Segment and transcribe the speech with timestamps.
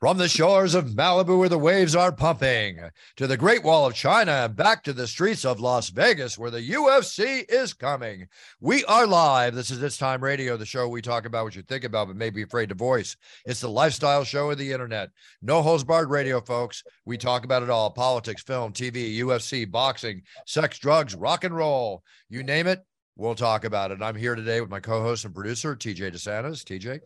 [0.00, 2.78] From the shores of Malibu where the waves are pumping,
[3.16, 6.50] to the Great Wall of China, and back to the streets of Las Vegas where
[6.50, 8.26] the UFC is coming.
[8.60, 9.54] We are live.
[9.54, 12.16] This is It's Time Radio, the show we talk about what you think about but
[12.16, 13.16] may be afraid to voice.
[13.46, 15.10] It's the lifestyle show of the internet.
[15.40, 16.82] No holds barred radio, folks.
[17.06, 22.02] We talk about it all politics, film, TV, UFC, boxing, sex, drugs, rock and roll.
[22.28, 22.84] You name it,
[23.16, 24.02] we'll talk about it.
[24.02, 26.64] I'm here today with my co host and producer, TJ DeSantis.
[26.64, 27.00] TJ,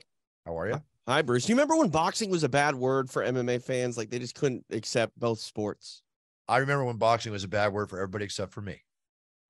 [0.47, 0.83] how are you?
[1.09, 1.47] Hi, Bruce.
[1.47, 3.97] Do you remember when boxing was a bad word for MMA fans?
[3.97, 6.03] Like they just couldn't accept both sports.
[6.47, 8.83] I remember when boxing was a bad word for everybody except for me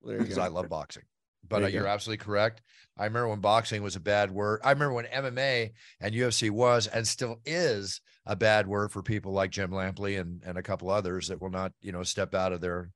[0.06, 1.02] because I love boxing.
[1.48, 2.62] But There uh, you you're absolutely correct.
[2.96, 4.60] I remember when boxing was a bad word.
[4.62, 9.32] I remember when MMA and UFC was and still is a bad word for people
[9.32, 12.52] like Jim Lampley and, and a couple others that will not, you know, step out
[12.52, 12.92] of their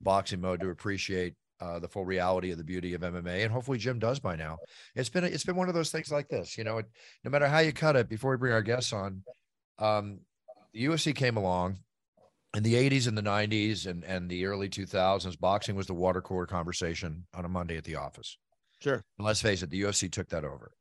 [0.00, 3.44] boxing mode to appreciate uh, the full reality of the beauty of MMA.
[3.44, 4.58] And hopefully Jim does by now.
[4.94, 6.86] It's been it's been one of those things like this, you know, it,
[7.24, 8.08] no matter how you cut it.
[8.08, 9.22] Before we bring our guests on,
[9.78, 10.20] um,
[10.72, 11.78] the UFC came along
[12.54, 16.20] in the 80s and the 90s and, and the early 2000s, boxing was the water
[16.20, 18.38] cooler conversation on a Monday at the office.
[18.80, 19.02] Sure.
[19.18, 20.72] And let's face it, the UFC took that over,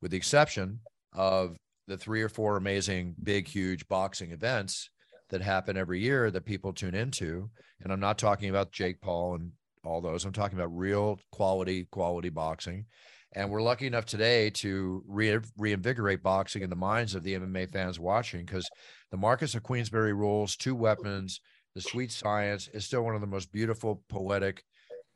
[0.00, 0.80] with the exception
[1.12, 4.90] of the three or four amazing, big, huge boxing events
[5.30, 7.50] that happen every year that people tune into.
[7.82, 9.52] And I'm not talking about Jake Paul and
[9.84, 10.24] all those.
[10.24, 12.86] I'm talking about real quality, quality boxing.
[13.34, 17.70] And we're lucky enough today to re- reinvigorate boxing in the minds of the MMA
[17.70, 18.68] fans watching because
[19.10, 21.40] the Marquess of Queensberry rules, two weapons,
[21.74, 24.64] the sweet science is still one of the most beautiful, poetic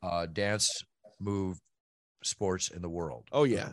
[0.03, 0.70] uh, dance
[1.19, 1.58] move
[2.22, 3.25] sports in the world.
[3.32, 3.70] Oh, yeah.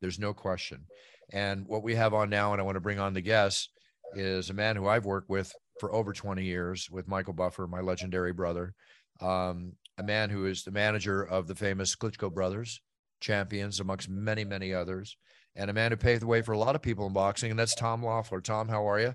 [0.00, 0.86] There's no question.
[1.32, 3.68] And what we have on now, and I want to bring on the guests,
[4.14, 7.80] is a man who I've worked with for over 20 years with Michael Buffer, my
[7.80, 8.74] legendary brother,
[9.20, 12.80] um, a man who is the manager of the famous Klitschko brothers,
[13.20, 15.16] champions amongst many, many others,
[15.54, 17.58] and a man who paved the way for a lot of people in boxing, and
[17.58, 18.40] that's Tom Loeffler.
[18.40, 19.14] Tom, how are you?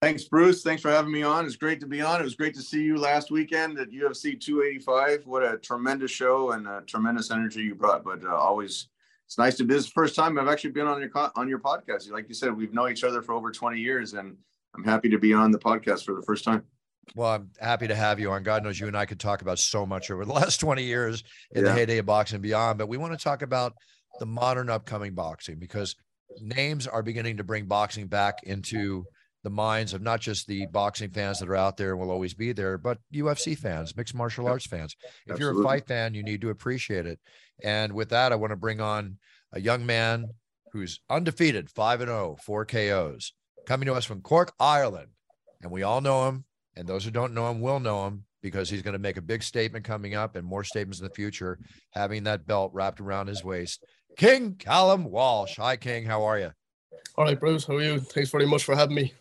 [0.00, 0.62] Thanks, Bruce.
[0.62, 1.44] Thanks for having me on.
[1.44, 2.20] It's great to be on.
[2.20, 5.26] It was great to see you last weekend at UFC 285.
[5.26, 8.04] What a tremendous show and a tremendous energy you brought.
[8.04, 8.88] But uh, always,
[9.26, 9.74] it's nice to be.
[9.74, 12.12] This is the first time I've actually been on your on your podcast.
[12.12, 14.36] Like you said, we've known each other for over 20 years, and
[14.76, 16.62] I'm happy to be on the podcast for the first time.
[17.14, 18.42] Well, I'm happy to have you on.
[18.42, 21.22] God knows you and I could talk about so much over the last 20 years
[21.52, 23.74] in the heyday of boxing and beyond, but we want to talk about
[24.18, 25.96] the modern upcoming boxing because
[26.40, 29.04] names are beginning to bring boxing back into
[29.44, 32.34] the minds of not just the boxing fans that are out there and will always
[32.34, 34.96] be there, but UFC fans, mixed martial arts fans.
[35.26, 37.20] If you're a fight fan, you need to appreciate it.
[37.62, 39.18] And with that, I want to bring on
[39.52, 40.26] a young man
[40.72, 43.32] who's undefeated, 5 and 0, 4 KOs,
[43.66, 45.08] coming to us from Cork, Ireland.
[45.62, 46.44] And we all know him.
[46.78, 49.22] And those who don't know him will know him because he's going to make a
[49.22, 51.58] big statement coming up and more statements in the future,
[51.90, 53.84] having that belt wrapped around his waist.
[54.16, 55.56] King Callum Walsh.
[55.56, 56.04] Hi, King.
[56.04, 56.52] How are you?
[57.16, 57.98] All right, Bruce, how are you?
[57.98, 59.12] Thanks very much for having me.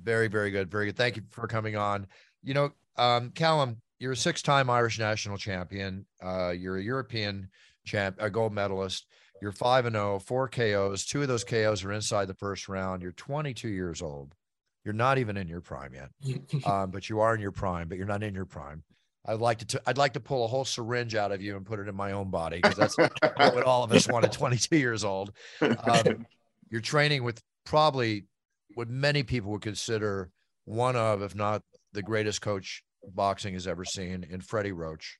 [0.00, 0.70] Very, very good.
[0.70, 0.96] Very good.
[0.96, 2.06] Thank you for coming on.
[2.44, 6.06] You know, um, Callum, you're a six-time Irish national champion.
[6.22, 7.48] Uh, you're a European
[7.84, 9.06] champ, a gold medalist.
[9.42, 11.06] You're five and zero, four KOs.
[11.06, 13.02] Two of those KOs are inside the first round.
[13.02, 14.34] You're 22 years old.
[14.84, 16.10] You're not even in your prime yet,
[16.66, 17.88] um, but you are in your prime.
[17.88, 18.82] But you're not in your prime.
[19.26, 19.82] I'd like to.
[19.86, 22.12] I'd like to pull a whole syringe out of you and put it in my
[22.12, 25.32] own body because that's what all of us want at 22 years old.
[25.60, 26.26] Um,
[26.70, 28.24] you're training with probably
[28.74, 30.30] what many people would consider
[30.64, 31.62] one of, if not
[31.92, 32.82] the greatest coach
[33.14, 35.18] boxing has ever seen in Freddie Roach,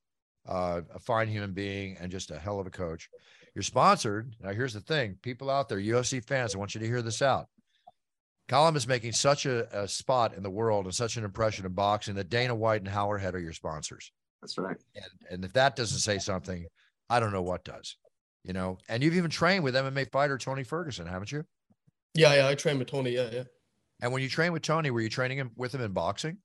[0.49, 3.09] uh, a fine human being and just a hell of a coach.
[3.55, 4.35] You're sponsored.
[4.41, 7.21] Now, here's the thing people out there, UFC fans, I want you to hear this
[7.21, 7.49] out.
[8.51, 11.73] Colin is making such a, a spot in the world and such an impression in
[11.73, 14.11] boxing that Dana White and Howler Head are your sponsors.
[14.43, 14.77] That's right.
[14.97, 16.67] And, and if that doesn't say something,
[17.09, 17.97] I don't know what does.
[18.43, 21.45] You know, and you've even trained with MMA fighter Tony Ferguson, haven't you?
[22.15, 23.11] Yeah, yeah, I train with Tony.
[23.11, 23.45] Yeah, yeah.
[24.03, 26.39] And when you train with Tony, were you training him with him in boxing?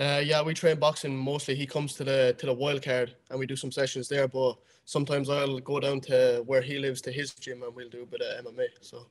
[0.00, 1.54] Uh, yeah, we train boxing mostly.
[1.54, 4.26] He comes to the to the wild card and we do some sessions there.
[4.26, 4.54] But
[4.86, 8.06] sometimes I'll go down to where he lives to his gym and we'll do a
[8.06, 8.66] bit of MMA.
[8.80, 9.06] So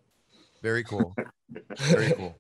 [0.61, 1.15] Very cool.
[1.80, 2.36] Very cool.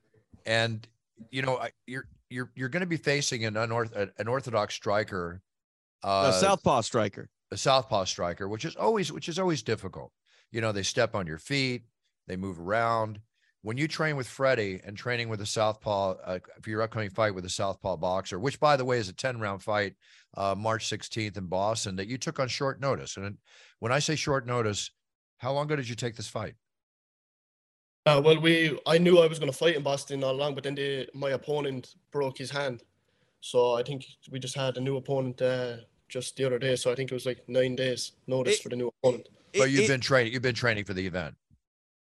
[0.45, 0.87] And
[1.29, 5.41] you know, you're you're you're going to be facing an unorth an unorthodox striker.
[6.03, 7.29] A Uh, southpaw striker.
[7.51, 10.11] a southpaw striker, which is always which is always difficult.
[10.51, 11.83] You know, they step on your feet,
[12.27, 13.19] they move around.
[13.63, 17.35] When you train with Freddie and training with a southpaw uh, for your upcoming fight
[17.35, 19.93] with a southpaw boxer, which by the way is a 10 round fight,
[20.35, 23.17] uh, March 16th in Boston, that you took on short notice.
[23.17, 23.37] And
[23.77, 24.89] when I say short notice,
[25.37, 26.55] how long ago did you take this fight?
[28.05, 30.63] Uh, well, we I knew I was going to fight in Boston all along, but
[30.63, 32.81] then the, my opponent broke his hand,
[33.41, 35.77] so I think we just had a new opponent uh,
[36.09, 36.75] just the other day.
[36.75, 39.27] So I think it was like nine days notice It- for the new opponent.
[39.53, 40.33] But you've it- been training.
[40.33, 41.35] You've been training for the event.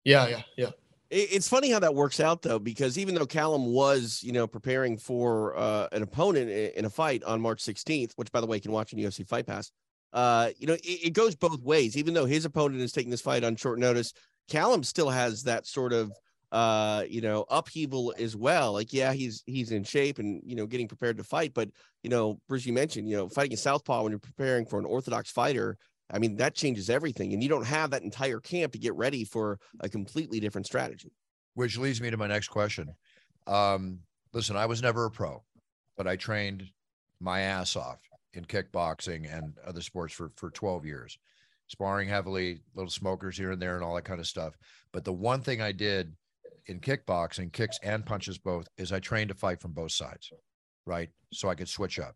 [0.04, 0.70] Yeah, yeah, yeah.
[1.12, 4.48] It- It's funny how that works out though, because even though Callum was, you know,
[4.48, 8.48] preparing for uh, an opponent i- in a fight on March 16th, which by the
[8.48, 9.72] way you can watch on UFC Fight Pass,
[10.12, 11.96] uh, you know, it, it goes both ways.
[11.96, 14.12] Even though his opponent is taking this fight on short notice,
[14.48, 16.12] Callum still has that sort of,
[16.52, 18.74] uh, you know, upheaval as well.
[18.74, 21.70] Like, yeah, he's he's in shape and you know getting prepared to fight, but
[22.04, 24.86] you know, Bruce, you mentioned, you know, fighting a southpaw when you're preparing for an
[24.86, 25.78] orthodox fighter.
[26.12, 29.26] I mean, that changes everything, and you don't have that entire camp to get ready
[29.26, 31.12] for a completely different strategy.
[31.56, 32.94] which leads me to my next question.
[33.48, 34.00] Um,
[34.34, 35.44] listen, I was never a pro,
[35.98, 36.70] but I trained
[37.20, 38.00] my ass off
[38.34, 41.18] in kickboxing and other sports for for 12 years,
[41.68, 44.56] sparring heavily, little smokers here and there, and all that kind of stuff.
[44.92, 46.14] But the one thing I did
[46.68, 50.32] in kickboxing, kicks and punches both, is I trained to fight from both sides,
[50.86, 51.10] right?
[51.32, 52.16] So I could switch up.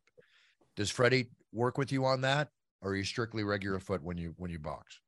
[0.75, 2.49] Does Freddie work with you on that,
[2.81, 4.99] or are you strictly regular foot when you when you box?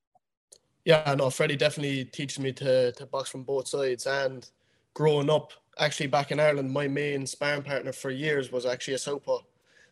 [0.85, 4.07] Yeah, no, Freddie definitely teaches me to to box from both sides.
[4.07, 4.49] And
[4.93, 8.99] growing up, actually back in Ireland, my main sparring partner for years was actually a
[8.99, 9.39] southpaw.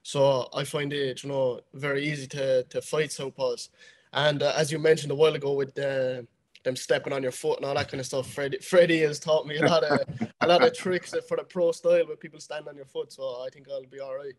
[0.03, 3.69] So I find it, you know, very easy to to fight southpaws.
[4.13, 6.23] And uh, as you mentioned a while ago with uh,
[6.63, 9.47] them stepping on your foot and all that kind of stuff, Freddie Freddie has taught
[9.47, 9.99] me a lot of
[10.41, 13.11] a lot of tricks for the pro style where people stand on your foot.
[13.13, 14.33] So I think I'll be all right.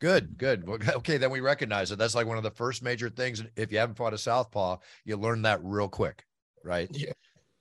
[0.00, 0.68] Good, good.
[0.68, 1.98] Okay, then we recognize it.
[1.98, 3.42] That's like one of the first major things.
[3.54, 6.26] If you haven't fought a southpaw, you learn that real quick,
[6.64, 6.88] right?
[6.90, 7.12] Yeah.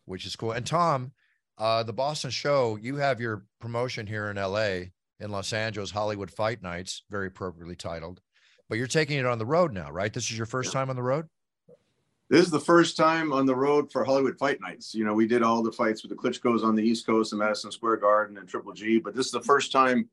[0.05, 0.53] Which is cool.
[0.53, 1.11] And Tom,
[1.59, 4.85] uh, the Boston show, you have your promotion here in LA,
[5.19, 8.21] in Los Angeles, Hollywood Fight Nights, very appropriately titled.
[8.67, 10.11] But you're taking it on the road now, right?
[10.11, 11.27] This is your first time on the road?
[12.31, 14.95] This is the first time on the road for Hollywood Fight Nights.
[14.95, 17.39] You know, we did all the fights with the Klitschko's on the East Coast and
[17.39, 20.07] Madison Square Garden and Triple G, but this is the first time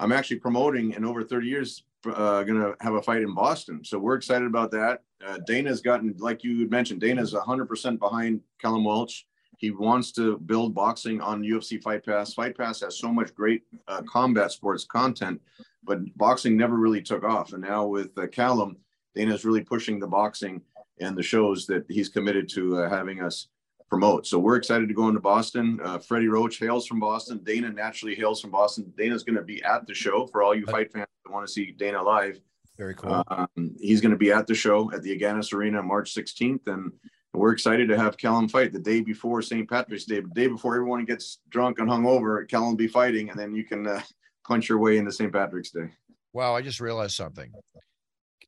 [0.00, 1.84] I'm actually promoting in over 30 years.
[2.04, 5.04] Uh, going to have a fight in Boston, so we're excited about that.
[5.24, 9.22] Uh, Dana's gotten, like you mentioned, Dana's 100% behind Callum Walsh.
[9.58, 12.34] He wants to build boxing on UFC Fight Pass.
[12.34, 15.40] Fight Pass has so much great uh, combat sports content,
[15.84, 17.52] but boxing never really took off.
[17.52, 18.76] And now with uh, Callum,
[19.14, 20.62] Dana's really pushing the boxing
[21.00, 23.48] and the shows that he's committed to uh, having us
[23.88, 24.26] promote.
[24.26, 25.80] So we're excited to go into Boston.
[25.82, 27.40] Uh, Freddie Roach hails from Boston.
[27.42, 28.92] Dana naturally hails from Boston.
[28.96, 31.52] Dana's going to be at the show for all you fight fans that want to
[31.52, 32.38] see Dana live.
[32.76, 33.24] Very cool.
[33.28, 33.48] Um,
[33.80, 36.92] he's going to be at the show at the Agganis Arena March 16th, and
[37.32, 39.68] we're excited to have Callum fight the day before St.
[39.68, 42.48] Patrick's Day, the day before everyone gets drunk and hungover.
[42.48, 44.00] Callum be fighting, and then you can uh,
[44.46, 45.32] punch your way into St.
[45.32, 45.90] Patrick's Day.
[46.32, 47.52] Wow, I just realized something.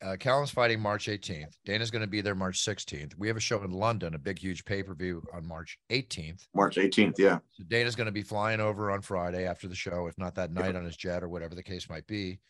[0.02, 1.52] Uh, Callum's fighting March 18th.
[1.66, 3.12] Dana's going to be there March 16th.
[3.18, 6.46] We have a show in London, a big, huge pay per view on March 18th.
[6.54, 7.38] March 18th, yeah.
[7.50, 10.52] So Dana's going to be flying over on Friday after the show, if not that
[10.52, 12.40] night on his jet or whatever the case might be.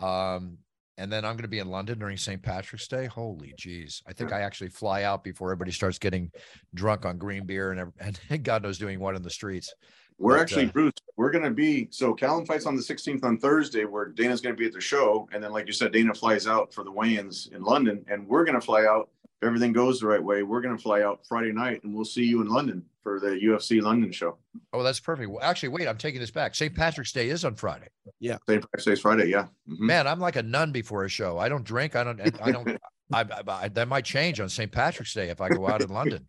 [0.00, 0.58] Um,
[0.96, 2.40] and then I'm going to be in London during St.
[2.40, 3.06] Patrick's Day.
[3.06, 4.00] Holy jeez.
[4.06, 6.30] I think I actually fly out before everybody starts getting
[6.72, 7.92] drunk on green beer and,
[8.30, 9.74] and God knows doing what in the streets.
[10.18, 10.92] We're But, actually uh, Bruce.
[11.16, 14.54] We're going to be so Callum fights on the 16th on Thursday, where Dana's going
[14.54, 16.90] to be at the show, and then like you said, Dana flies out for the
[16.90, 19.10] weigh-ins in London, and we're going to fly out.
[19.42, 22.04] If everything goes the right way, we're going to fly out Friday night, and we'll
[22.04, 24.38] see you in London for the UFC London show.
[24.72, 25.28] Oh, that's perfect.
[25.30, 26.54] Well, actually, wait, I'm taking this back.
[26.54, 26.74] St.
[26.74, 27.88] Patrick's Day is on Friday.
[28.20, 28.38] Yeah.
[28.48, 28.62] St.
[28.62, 29.46] Patrick's Day is Friday, yeah.
[29.68, 29.80] Mhm.
[29.80, 31.38] Man, I'm like a nun before a show.
[31.38, 31.94] I don't drink.
[31.94, 32.68] I don't, I don't,
[33.12, 34.72] I, I, I, that might change on St.
[34.72, 36.26] Patrick's Day if I go out in London.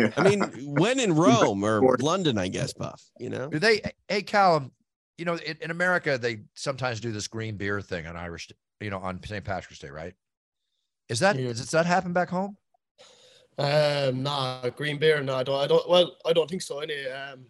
[0.00, 0.12] Yeah.
[0.16, 0.42] I mean,
[0.74, 3.02] when in Rome or London, I guess, Buff.
[3.18, 4.72] You know, Do they, hey, Callum,
[5.18, 8.90] you know, in, in America, they sometimes do this green beer thing on Irish, you
[8.90, 9.44] know, on St.
[9.44, 10.14] Patrick's Day, right?
[11.08, 11.48] Is that, Yeah.
[11.48, 12.56] does that happen back home?
[13.58, 15.22] Um, nah, green beer.
[15.22, 15.60] No, I don't.
[15.60, 15.86] I don't.
[15.88, 16.78] Well, I don't think so.
[16.78, 17.44] Anyway, um,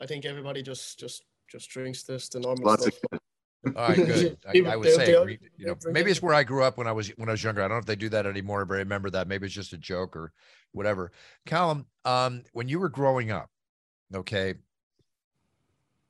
[0.00, 2.94] I think everybody just just just drinks this the normal Lots of.
[3.12, 4.38] All right, good.
[4.46, 5.10] I, I would say,
[5.56, 7.62] you know, maybe it's where I grew up when I was when I was younger.
[7.62, 9.26] I don't know if they do that anymore, but I remember that.
[9.26, 10.32] Maybe it's just a joke or
[10.76, 11.10] whatever.
[11.46, 13.50] Callum, um, when you were growing up,
[14.14, 14.54] okay,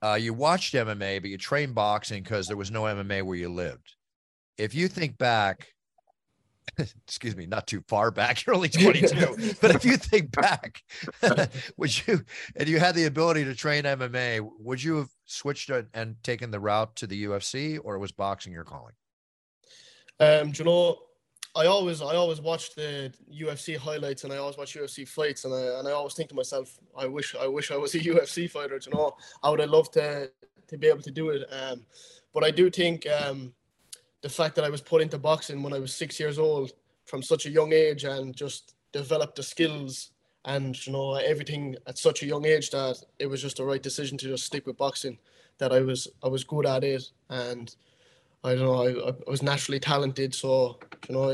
[0.03, 3.49] uh, you watched MMA, but you trained boxing because there was no MMA where you
[3.49, 3.95] lived.
[4.59, 5.69] If you think back,
[6.79, 10.83] excuse me, not too far back, you're only 22, but if you think back,
[11.77, 12.23] would you,
[12.57, 16.51] and you had the ability to train MMA, would you have switched it and taken
[16.51, 18.95] the route to the UFC or was boxing your calling?
[20.19, 20.97] Um, do you know,
[21.57, 25.55] I always I always watch the UFC highlights and I always watch UFC fights and
[25.55, 28.49] I and I always think to myself, I wish I wish I was a UFC
[28.51, 28.79] fighter.
[28.85, 30.31] You know, I would have loved to
[30.69, 31.49] to be able to do it.
[31.51, 31.81] Um,
[32.35, 33.55] but I do think um,
[34.21, 36.73] the fact that I was put into boxing when I was six years old
[37.07, 40.11] from such a young age and just developed the skills
[40.45, 43.83] and you know everything at such a young age that it was just the right
[43.83, 45.17] decision to just stick with boxing.
[45.57, 47.75] That I was I was good at it and
[48.45, 50.35] I don't know I, I was naturally talented.
[50.35, 50.79] So
[51.09, 51.31] you know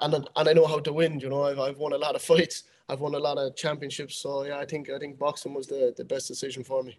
[0.00, 1.20] and and I know how to win.
[1.20, 2.64] You know I've I've won a lot of fights.
[2.88, 4.16] I've won a lot of championships.
[4.16, 6.98] So yeah, I think I think boxing was the the best decision for me.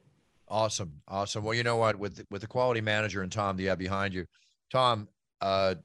[0.49, 1.43] Awesome, awesome.
[1.43, 1.97] Well, you know what?
[1.97, 4.25] With with the quality manager and Tom Diab behind you,
[4.71, 5.09] Tom,
[5.41, 5.75] uh,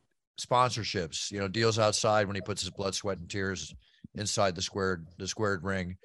[0.40, 3.74] sponsorships, you know, deals outside when he puts his blood, sweat, and tears
[4.14, 5.96] inside the squared the squared ring.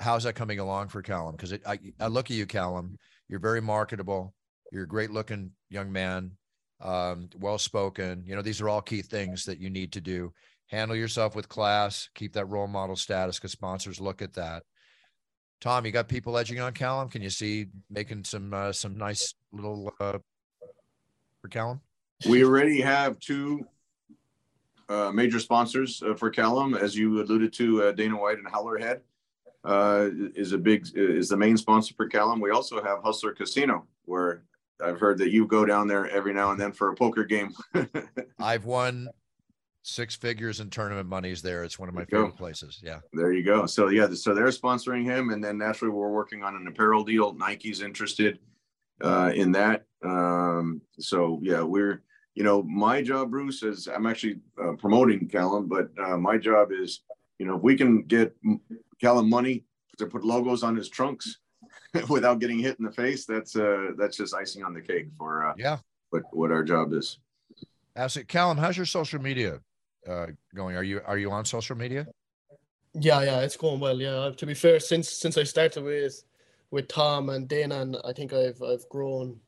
[0.00, 1.36] How's that coming along for Callum?
[1.36, 2.98] Because I, I look at you, Callum.
[3.28, 4.34] You're very marketable.
[4.72, 6.32] You're a great looking young man,
[6.82, 8.24] um, well spoken.
[8.26, 10.32] You know, these are all key things that you need to do.
[10.66, 12.08] Handle yourself with class.
[12.14, 14.64] Keep that role model status because sponsors look at that.
[15.60, 17.08] Tom, you got people edging on Callum.
[17.08, 20.18] Can you see making some uh, some nice little uh,
[21.40, 21.80] for Callum?
[22.28, 23.64] We already have two
[24.88, 27.84] uh, major sponsors uh, for Callum, as you alluded to.
[27.84, 29.00] Uh, Dana White and Howlerhead
[29.64, 32.40] uh, is a big is the main sponsor for Callum.
[32.40, 34.42] We also have Hustler Casino, where
[34.82, 37.54] I've heard that you go down there every now and then for a poker game.
[38.38, 39.08] I've won
[39.82, 41.64] six figures in tournament monies there.
[41.64, 42.36] It's one of my favorite go.
[42.36, 42.80] places.
[42.82, 43.00] Yeah.
[43.12, 43.66] There you go.
[43.66, 47.32] So yeah, so they're sponsoring him, and then naturally we're working on an apparel deal.
[47.34, 48.38] Nike's interested
[49.02, 49.84] uh, in that.
[50.04, 52.02] Um, so yeah, we're
[52.34, 56.68] you know, my job, Bruce, is I'm actually uh, promoting Callum, but uh, my job
[56.72, 57.02] is,
[57.38, 58.34] you know, if we can get
[59.00, 59.64] Callum money
[59.98, 61.40] to put logos on his trunks
[62.08, 65.46] without getting hit in the face, that's uh, that's just icing on the cake for
[65.46, 65.78] uh, yeah,
[66.10, 67.18] what what our job is.
[67.96, 68.56] Absolutely, Callum.
[68.56, 69.60] How's your social media
[70.08, 70.76] uh, going?
[70.76, 72.06] Are you are you on social media?
[72.94, 74.00] Yeah, yeah, it's going well.
[74.00, 76.24] Yeah, to be fair, since since I started with
[76.70, 79.38] with Tom and Dana, and I think I've I've grown.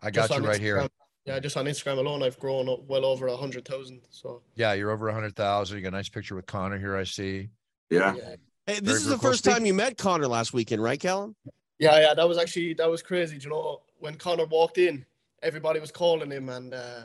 [0.00, 0.60] I got you right Instagram.
[0.60, 0.88] here.
[1.26, 4.00] Yeah, just on Instagram alone, I've grown up well over a hundred thousand.
[4.08, 5.76] So yeah, you're over a hundred thousand.
[5.76, 6.96] You got a nice picture with Conor here.
[6.96, 7.50] I see.
[7.90, 8.14] Yeah.
[8.14, 8.36] yeah.
[8.66, 11.34] Hey, this Very is the first time you met Conor last weekend, right, Callum?
[11.80, 13.38] Yeah, yeah, that was actually that was crazy.
[13.38, 15.04] you know, when Conor walked in,
[15.42, 17.02] everybody was calling him, and uh,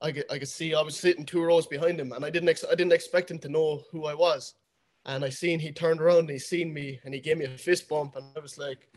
[0.00, 2.48] I could I could see I was sitting two rows behind him, and I didn't
[2.48, 4.54] ex- I didn't expect him to know who I was,
[5.04, 7.58] and I seen he turned around and he seen me, and he gave me a
[7.58, 8.88] fist bump, and I was like,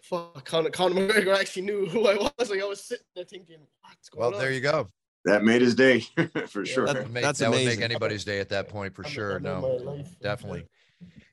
[0.00, 2.32] fuck, Conor, Conor McGregor actually knew who I was.
[2.48, 4.32] Like I was sitting there thinking, what's going well, on?
[4.32, 4.86] Well, there you go.
[5.26, 6.00] That made his day
[6.46, 6.86] for yeah, sure.
[6.86, 9.36] That, would make, that would make anybody's day at that point for I'm, sure.
[9.36, 10.64] I'm no, definitely.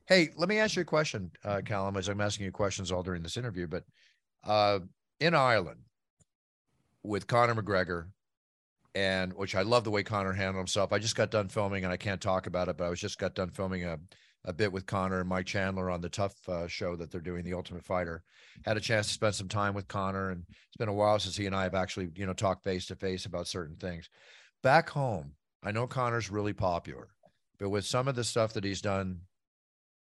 [0.07, 3.01] Hey, let me ask you a question, uh, Callum, as I'm asking you questions all
[3.01, 3.67] during this interview.
[3.67, 3.83] But
[4.43, 4.79] uh,
[5.19, 5.79] in Ireland,
[7.03, 8.07] with Conor McGregor,
[8.93, 10.93] and which I love the way Conor handled himself.
[10.93, 13.19] I just got done filming, and I can't talk about it, but I was just
[13.19, 13.99] got done filming a
[14.45, 17.43] a bit with Conor and Mike Chandler on the Tough uh, show that they're doing,
[17.43, 18.23] The Ultimate Fighter.
[18.63, 21.35] Had a chance to spend some time with Conor, and it's been a while since
[21.35, 24.07] he and I have actually, you know, talked face to face about certain things.
[24.61, 25.31] Back home,
[25.63, 27.07] I know Conor's really popular,
[27.59, 29.21] but with some of the stuff that he's done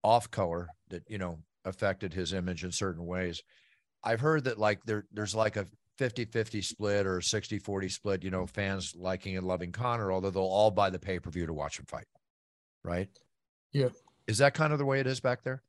[0.03, 3.41] off color that you know affected his image in certain ways,
[4.03, 5.67] I've heard that like there there's like a
[5.99, 10.71] 50-50 split or 60-40 split, you know, fans liking and loving Conor, although they'll all
[10.71, 12.05] buy the pay-per-view to watch him fight.
[12.85, 13.09] Right.
[13.73, 13.89] Yeah.
[14.25, 15.61] Is that kind of the way it is back there?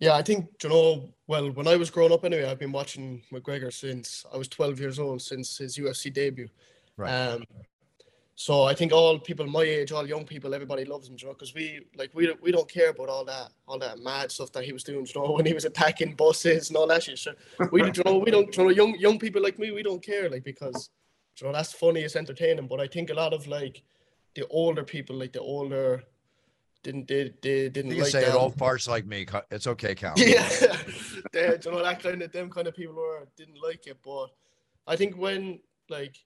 [0.00, 1.08] Yeah, I think you know.
[1.26, 4.78] Well, when I was growing up, anyway, I've been watching McGregor since I was 12
[4.78, 6.48] years old, since his UFC debut.
[6.96, 7.10] Right.
[7.10, 7.44] Um,
[8.40, 11.32] so I think all people my age, all young people, everybody loves him, you know,
[11.32, 14.62] because we like we we don't care about all that all that mad stuff that
[14.62, 17.18] he was doing, you know, when he was attacking buses and all that shit.
[17.18, 17.34] So
[17.72, 20.30] we you know we don't you know young young people like me, we don't care
[20.30, 20.88] like because
[21.40, 22.68] you know that's funny, it's entertaining.
[22.68, 23.82] But I think a lot of like
[24.36, 26.04] the older people, like the older
[26.84, 28.36] didn't they, they didn't you like say them.
[28.36, 29.26] it all farts like me.
[29.50, 30.14] It's okay, Cal.
[30.16, 30.48] Yeah,
[31.32, 33.98] they, you know that kind of them kind of people who didn't like it.
[34.04, 34.28] But
[34.86, 35.58] I think when
[35.90, 36.16] like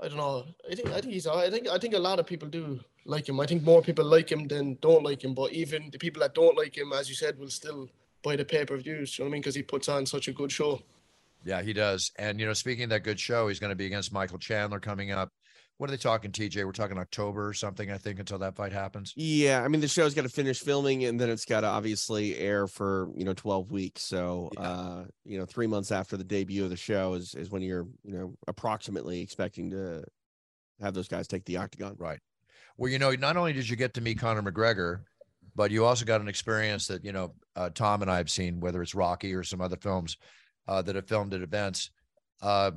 [0.00, 2.26] I don't know, I think I think he's I think I think a lot of
[2.26, 3.40] people do like him.
[3.40, 5.34] I think more people like him than don't like him.
[5.34, 7.88] But even the people that don't like him, as you said, will still
[8.22, 9.18] buy the pay per views.
[9.18, 9.42] You know what I mean?
[9.42, 10.80] Because he puts on such a good show.
[11.44, 12.12] Yeah, he does.
[12.16, 14.80] And you know, speaking of that good show, he's going to be against Michael Chandler
[14.80, 15.30] coming up
[15.78, 16.64] what are they talking, TJ?
[16.64, 19.12] We're talking October or something, I think, until that fight happens.
[19.16, 22.36] Yeah, I mean the show's got to finish filming and then it's got to obviously
[22.36, 24.02] air for you know 12 weeks.
[24.02, 24.60] So yeah.
[24.60, 27.86] uh, you know, three months after the debut of the show is is when you're
[28.02, 30.02] you know approximately expecting to
[30.80, 31.94] have those guys take the octagon.
[31.96, 32.18] Right.
[32.76, 35.02] Well, you know, not only did you get to meet Conor McGregor,
[35.54, 38.58] but you also got an experience that you know uh, Tom and I have seen,
[38.58, 40.16] whether it's Rocky or some other films
[40.66, 41.90] uh, that have filmed at events.
[42.42, 42.72] Uh,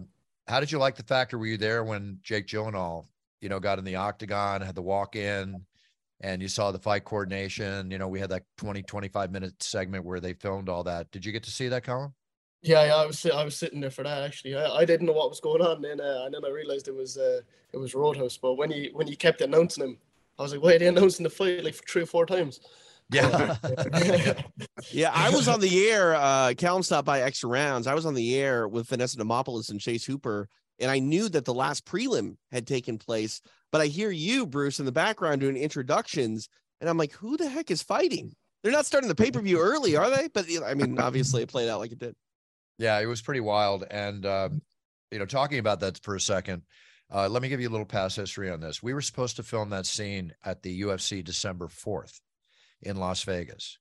[0.51, 1.37] how did you like the factor?
[1.37, 3.05] Were you there when Jake Gyllenhaal
[3.41, 5.65] you know, got in the octagon, had the walk in,
[6.21, 7.89] and you saw the fight coordination.
[7.91, 11.11] You know, we had that 20, 25 minute segment where they filmed all that.
[11.11, 12.13] Did you get to see that, Colin?
[12.61, 14.55] Yeah, yeah, I was I was sitting there for that actually.
[14.55, 16.95] I, I didn't know what was going on, and uh, and then I realized it
[16.95, 17.41] was uh,
[17.73, 18.37] it was Roadhouse.
[18.37, 19.97] But when he when he kept announcing him,
[20.37, 22.59] I was like, why are they announcing the fight like three or four times?
[23.11, 23.55] Yeah.
[24.91, 26.15] yeah, I was on the air.
[26.15, 27.87] Uh, Callum stopped by extra rounds.
[27.87, 30.47] I was on the air with Vanessa Demopoulos and Chase Hooper,
[30.79, 33.41] and I knew that the last prelim had taken place.
[33.71, 36.49] But I hear you, Bruce, in the background doing introductions,
[36.79, 38.33] and I'm like, who the heck is fighting?
[38.63, 40.27] They're not starting the pay per view early, are they?
[40.33, 42.15] But I mean, obviously, it played out like it did.
[42.77, 43.83] Yeah, it was pretty wild.
[43.89, 44.49] And uh,
[45.11, 46.63] you know, talking about that for a second,
[47.13, 48.81] uh, let me give you a little past history on this.
[48.81, 52.19] We were supposed to film that scene at the UFC December 4th
[52.83, 53.77] in Las Vegas.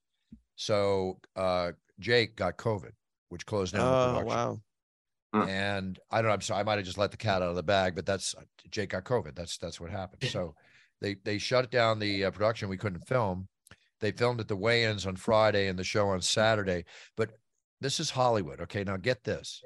[0.55, 2.91] So uh, Jake got COVID,
[3.29, 3.81] which closed down.
[3.81, 4.61] Oh, the production.
[5.33, 5.47] wow.
[5.47, 6.33] And I don't know.
[6.33, 6.59] I'm sorry.
[6.59, 8.35] I might have just let the cat out of the bag, but that's
[8.69, 9.33] Jake got COVID.
[9.33, 10.29] That's that's what happened.
[10.29, 10.55] So
[11.01, 12.69] they they shut down the uh, production.
[12.69, 13.47] We couldn't film.
[14.01, 16.85] They filmed at the weigh-ins on Friday and the show on Saturday.
[17.15, 17.31] But
[17.79, 18.59] this is Hollywood.
[18.61, 19.63] Okay, now get this: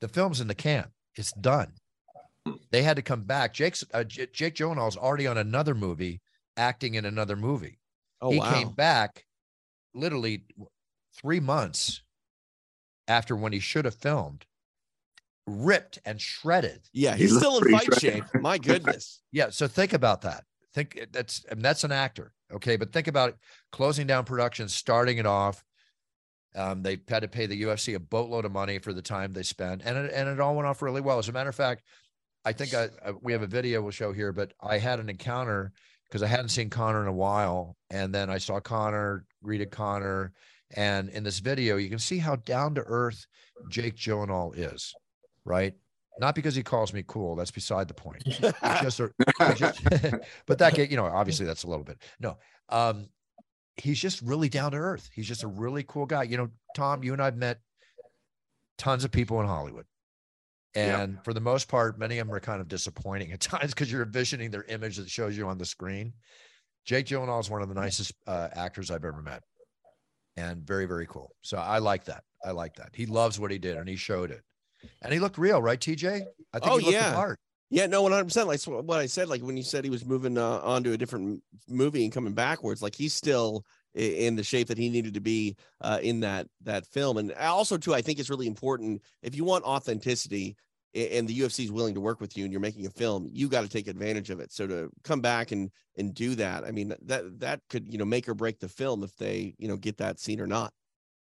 [0.00, 0.88] the film's in the can.
[1.14, 1.74] It's done.
[2.70, 3.54] They had to come back.
[3.54, 6.20] Jake's uh, J- Jake Gyllenhaal's already on another movie,
[6.56, 7.78] acting in another movie
[8.26, 8.52] Oh, he wow.
[8.52, 9.24] came back
[9.94, 10.42] literally
[11.14, 12.02] three months
[13.08, 14.46] after when he should have filmed,
[15.46, 16.80] ripped and shredded.
[16.92, 18.00] yeah, he's looked still in fight shredded.
[18.00, 18.42] shape.
[18.42, 19.22] My goodness.
[19.32, 19.50] Yeah.
[19.50, 20.44] So think about that.
[20.74, 22.32] Think that's and that's an actor.
[22.52, 22.76] Okay.
[22.76, 23.36] But think about
[23.72, 25.64] closing down production, starting it off.
[26.54, 29.42] Um, they had to pay the UFC a boatload of money for the time they
[29.42, 31.18] spent, and it, and it all went off really well.
[31.18, 31.82] As a matter of fact,
[32.46, 35.10] I think I, I we have a video we'll show here, but I had an
[35.10, 35.72] encounter
[36.08, 40.32] because I hadn't seen Conor in a while, and then I saw Conor, greeted Conor,
[40.74, 43.26] and in this video you can see how down to earth
[43.70, 44.94] Jake Gyllenhaal is,
[45.44, 45.74] right?
[46.18, 47.36] Not because he calls me cool.
[47.36, 48.24] That's beside the point.
[48.82, 49.12] Just, a,
[49.54, 49.84] just
[50.46, 52.38] but that get you know obviously that's a little bit no.
[52.70, 53.08] Um,
[53.76, 55.08] he's just really down to earth.
[55.12, 56.24] He's just a really cool guy.
[56.24, 57.60] You know, Tom, you and I've met
[58.78, 59.86] tons of people in Hollywood.
[60.76, 63.90] And for the most part, many of them are kind of disappointing at times because
[63.90, 66.12] you're envisioning their image that shows you on the screen.
[66.84, 69.42] Jake Gyllenhaal is one of the nicest uh, actors I've ever met,
[70.36, 71.34] and very, very cool.
[71.42, 72.22] So I like that.
[72.44, 72.90] I like that.
[72.92, 74.42] He loves what he did, and he showed it.
[75.02, 76.06] And he looked real, right, TJ?
[76.52, 77.10] I think Oh, he looked yeah.
[77.10, 77.40] the part.
[77.70, 78.46] Yeah, no, one hundred percent.
[78.46, 80.96] Like what I said, like when you said he was moving uh, on to a
[80.96, 85.20] different movie and coming backwards, like he's still in the shape that he needed to
[85.20, 87.16] be uh, in that that film.
[87.16, 90.56] And also, too, I think it's really important if you want authenticity
[90.96, 93.48] and the UFC is willing to work with you and you're making a film, you
[93.48, 94.52] got to take advantage of it.
[94.52, 98.04] So to come back and and do that, I mean that that could you know
[98.04, 100.72] make or break the film if they you know get that scene or not.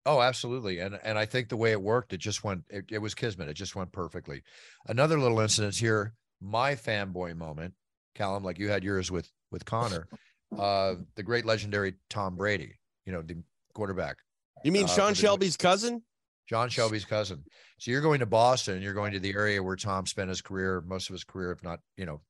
[0.06, 0.78] Oh, absolutely.
[0.80, 3.48] And and I think the way it worked, it just went, it, it was Kismet.
[3.48, 4.42] It just went perfectly.
[4.86, 7.74] Another little incident here, my fanboy moment,
[8.14, 10.08] Callum, like you had yours with with Conor,
[10.58, 13.42] uh, the great legendary Tom Brady, you know, the
[13.74, 14.16] quarterback,
[14.64, 16.02] You mean Uh, Sean for the- Shelby's cousin?
[16.50, 17.44] John Shelby's cousin.
[17.78, 20.82] So you're going to Boston, you're going to the area where Tom spent his career,
[20.84, 22.20] most of his career, if not, you know,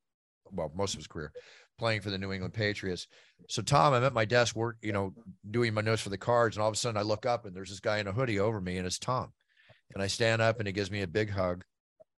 [0.53, 1.33] well, most of his career
[1.79, 3.07] playing for the New England Patriots.
[3.49, 5.15] So Tom, I'm at my desk work, you know,
[5.51, 7.57] doing my notes for the cards, and all of a sudden I look up and
[7.57, 9.33] there's this guy in a hoodie over me, and it's Tom.
[9.95, 11.65] And I stand up and he gives me a big hug.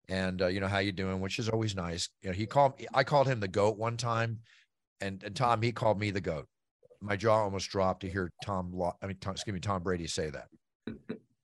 [0.10, 1.22] And uh, you know, how you doing?
[1.22, 2.10] Which is always nice.
[2.24, 4.40] You know, he called I called him the goat one time,
[5.00, 6.48] and, and Tom, he called me the goat.
[7.00, 10.32] My jaw almost dropped to hear Tom I mean, Tom, excuse me, Tom Brady say
[10.32, 10.48] that.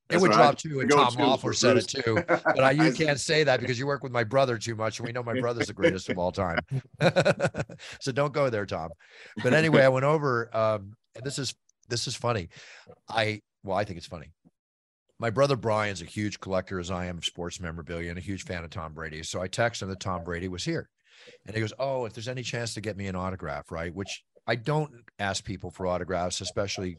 [0.09, 2.23] It would drop I- too, and Tom Loeffler said it too.
[2.27, 5.05] But I, you can't say that because you work with my brother too much, and
[5.05, 6.59] we know my brother's the greatest of all time.
[7.99, 8.89] so don't go there, Tom.
[9.43, 11.55] But anyway, I went over, um, and this is
[11.89, 12.49] this is funny.
[13.09, 14.31] I well, I think it's funny.
[15.19, 18.43] My brother Brian's a huge collector, as I am, of sports memorabilia, and a huge
[18.43, 19.23] fan of Tom Brady.
[19.23, 20.89] So I texted him that Tom Brady was here,
[21.45, 24.23] and he goes, "Oh, if there's any chance to get me an autograph, right?" Which
[24.47, 26.97] I don't ask people for autographs, especially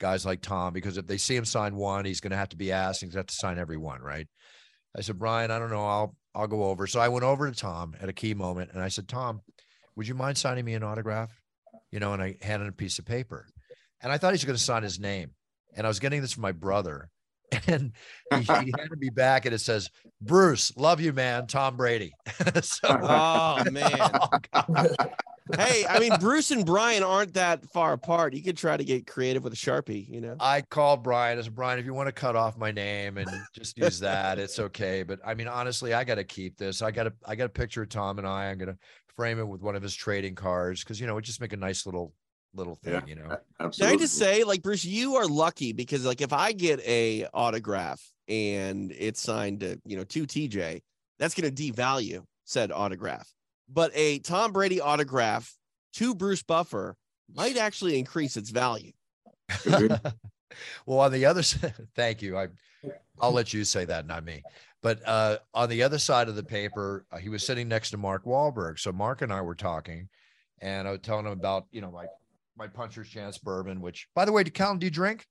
[0.00, 2.56] guys like Tom, because if they see him sign one, he's going to have to
[2.56, 3.00] be asked.
[3.02, 4.26] He's going to have to sign every one, right?
[4.96, 5.86] I said, Brian, I don't know.
[5.86, 6.86] I'll I'll go over.
[6.86, 9.40] So I went over to Tom at a key moment, and I said, Tom,
[9.94, 11.30] would you mind signing me an autograph?
[11.92, 13.46] You know, and I handed him a piece of paper,
[14.00, 15.30] and I thought he was going to sign his name,
[15.76, 17.08] and I was getting this from my brother,
[17.66, 17.92] and
[18.32, 18.44] he, he
[18.78, 22.12] handed me back, and it says, Bruce, love you, man, Tom Brady.
[22.62, 23.90] so, Oh, oh man.
[23.92, 24.94] Oh, God.
[25.56, 28.34] Hey, I mean, Bruce and Brian aren't that far apart.
[28.34, 30.36] You could try to get creative with a sharpie, you know.
[30.40, 31.38] I call Brian.
[31.38, 34.38] I said, Brian, if you want to cut off my name and just use that,
[34.38, 35.02] it's okay.
[35.02, 36.82] But I mean, honestly, I got to keep this.
[36.82, 38.46] I got a, I got a picture of Tom and I.
[38.46, 38.78] I'm gonna
[39.16, 41.56] frame it with one of his trading cards because you know it just make a
[41.56, 42.12] nice little
[42.54, 42.94] little thing.
[42.94, 43.02] Yeah.
[43.06, 43.94] You know, Can Absolutely.
[43.94, 48.00] I just say, like Bruce, you are lucky because, like, if I get a autograph
[48.28, 50.82] and it's signed to, you know, to TJ,
[51.18, 53.28] that's going to devalue said autograph.
[53.72, 55.54] But a Tom Brady autograph
[55.94, 56.96] to Bruce Buffer
[57.34, 58.92] might actually increase its value.
[60.86, 62.36] well, on the other side, thank you.
[62.36, 62.48] I,
[63.20, 64.42] I'll let you say that, not me.
[64.82, 67.98] But uh, on the other side of the paper, uh, he was sitting next to
[67.98, 68.78] Mark Wahlberg.
[68.78, 70.08] So Mark and I were talking,
[70.60, 72.06] and I was telling him about you know my
[72.56, 73.80] my puncher's chance bourbon.
[73.80, 75.26] Which, by the way, do Cal do you drink?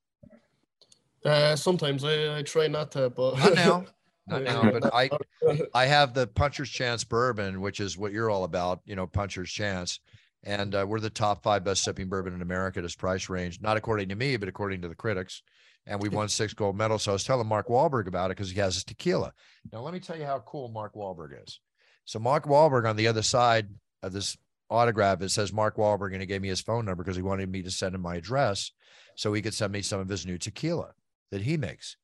[1.25, 3.85] Uh, sometimes I, I try not to, but not now,
[4.29, 4.71] not now.
[4.71, 5.09] But I
[5.73, 8.81] I have the puncher's chance bourbon, which is what you're all about.
[8.85, 9.99] You know, puncher's chance.
[10.43, 13.59] And uh, we're the top five best sipping bourbon in America at this price range,
[13.59, 15.41] not according to me, but according to the critics
[15.89, 17.03] and we won six gold medals.
[17.03, 19.33] So I was telling Mark Wahlberg about it because he has his tequila.
[19.73, 21.59] Now, let me tell you how cool Mark Wahlberg is.
[22.05, 23.67] So Mark Wahlberg on the other side
[24.03, 24.37] of this
[24.69, 27.49] autograph, it says Mark Wahlberg, and he gave me his phone number because he wanted
[27.49, 28.71] me to send him my address
[29.15, 30.91] so he could send me some of his new tequila
[31.31, 31.97] that he makes.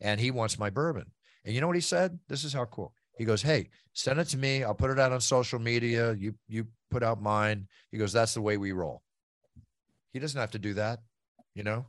[0.00, 1.10] And he wants my bourbon.
[1.44, 2.18] And you know what he said?
[2.28, 2.94] This is how cool.
[3.18, 4.64] He goes, Hey, send it to me.
[4.64, 6.12] I'll put it out on social media.
[6.12, 7.68] You you put out mine.
[7.90, 9.02] He goes, That's the way we roll.
[10.12, 11.00] He doesn't have to do that,
[11.54, 11.86] you know,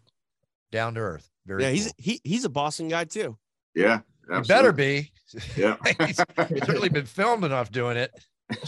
[0.71, 1.29] down to earth.
[1.45, 1.75] Very yeah, cool.
[1.75, 3.37] he's he he's a Boston guy too.
[3.75, 3.99] Yeah,
[4.31, 4.41] absolutely.
[4.41, 5.11] he better be.
[5.57, 8.11] Yeah, he's certainly been filmed enough doing it.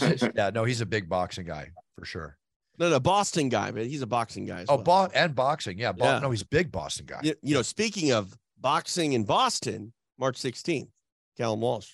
[0.34, 2.36] yeah, no, he's a big boxing guy for sure.
[2.78, 4.64] No, no, Boston guy, but he's a boxing guy.
[4.68, 5.06] oh, well.
[5.06, 6.18] bo- and boxing, yeah, bo- yeah.
[6.18, 7.20] No, he's a big Boston guy.
[7.22, 10.88] You, you know, speaking of boxing in Boston, March 16th,
[11.36, 11.90] Callum Walsh.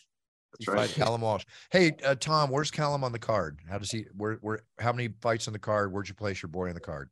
[0.52, 0.90] That's right.
[0.90, 1.44] Callum Walsh.
[1.70, 3.60] Hey, uh, Tom, where's Callum on the card?
[3.68, 4.04] How does he?
[4.16, 4.34] Where?
[4.42, 4.60] Where?
[4.78, 5.92] How many fights on the card?
[5.92, 7.08] Where'd you place your boy on the card?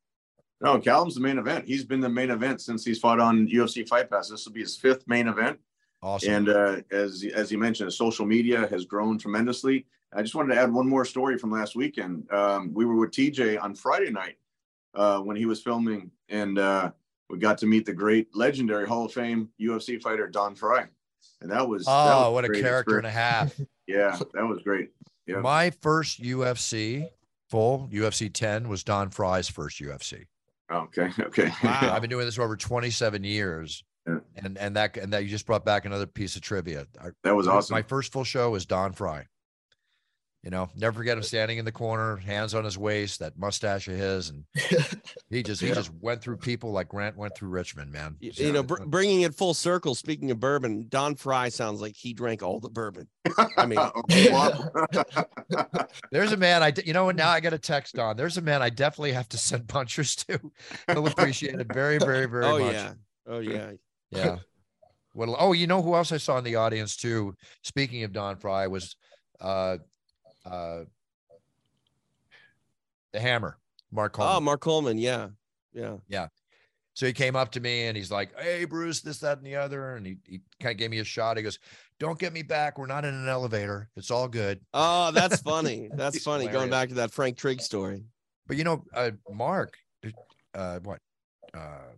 [0.60, 1.66] No, Callum's the main event.
[1.66, 4.28] He's been the main event since he's fought on UFC Fight Pass.
[4.28, 5.58] This will be his fifth main event.
[6.02, 6.32] Awesome.
[6.32, 9.86] And uh, as as you mentioned, social media has grown tremendously.
[10.12, 12.30] I just wanted to add one more story from last weekend.
[12.32, 14.36] Um, we were with TJ on Friday night
[14.94, 16.90] uh, when he was filming, and uh,
[17.28, 20.88] we got to meet the great, legendary Hall of Fame UFC fighter Don Frye,
[21.40, 22.98] and that was oh, that was what a character experience.
[22.98, 23.60] and a half!
[23.86, 24.90] yeah, that was great.
[25.26, 27.08] Yeah, my first UFC
[27.50, 30.26] full UFC 10 was Don Frye's first UFC.
[30.70, 31.10] Okay.
[31.20, 31.50] Okay.
[31.62, 31.92] Wow.
[31.92, 33.84] I've been doing this for over 27 years.
[34.06, 34.18] Yeah.
[34.36, 36.86] And and that and that you just brought back another piece of trivia.
[37.22, 37.74] That was awesome.
[37.74, 39.26] My first full show was Don Frye.
[40.42, 43.88] You know, never forget him standing in the corner, hands on his waist, that mustache
[43.88, 44.44] of his, and
[45.28, 45.74] he just he yeah.
[45.74, 48.16] just went through people like Grant went through Richmond, man.
[48.20, 49.94] You, you know, br- bringing it full circle.
[49.94, 53.06] Speaking of bourbon, Don Frye sounds like he drank all the bourbon.
[53.58, 53.78] I mean,
[56.10, 58.16] there's a man I you know what now I got a text on.
[58.16, 60.40] There's a man I definitely have to send punchers to.
[60.86, 62.72] He'll appreciate it very, very, very oh, much.
[62.72, 62.92] yeah.
[63.26, 63.72] Oh yeah.
[64.10, 64.36] Yeah.
[65.12, 67.34] Well, oh, you know who else I saw in the audience too?
[67.62, 68.96] Speaking of Don Frye was
[69.38, 69.76] uh
[70.44, 70.80] uh,
[73.12, 73.58] the Hammer,
[73.90, 74.36] Mark Coleman.
[74.36, 75.28] Oh, Mark Coleman, yeah,
[75.72, 76.28] yeah, yeah.
[76.94, 79.56] So he came up to me and he's like, "Hey, Bruce, this, that, and the
[79.56, 81.36] other," and he he kind of gave me a shot.
[81.36, 81.58] He goes,
[81.98, 82.78] "Don't get me back.
[82.78, 83.88] We're not in an elevator.
[83.96, 85.88] It's all good." Oh, that's funny.
[85.94, 86.44] That's funny.
[86.44, 86.60] Hilarious.
[86.60, 88.04] Going back to that Frank Trigg story.
[88.46, 89.78] But you know, uh, Mark,
[90.54, 90.98] uh, what?
[91.54, 91.94] Uh,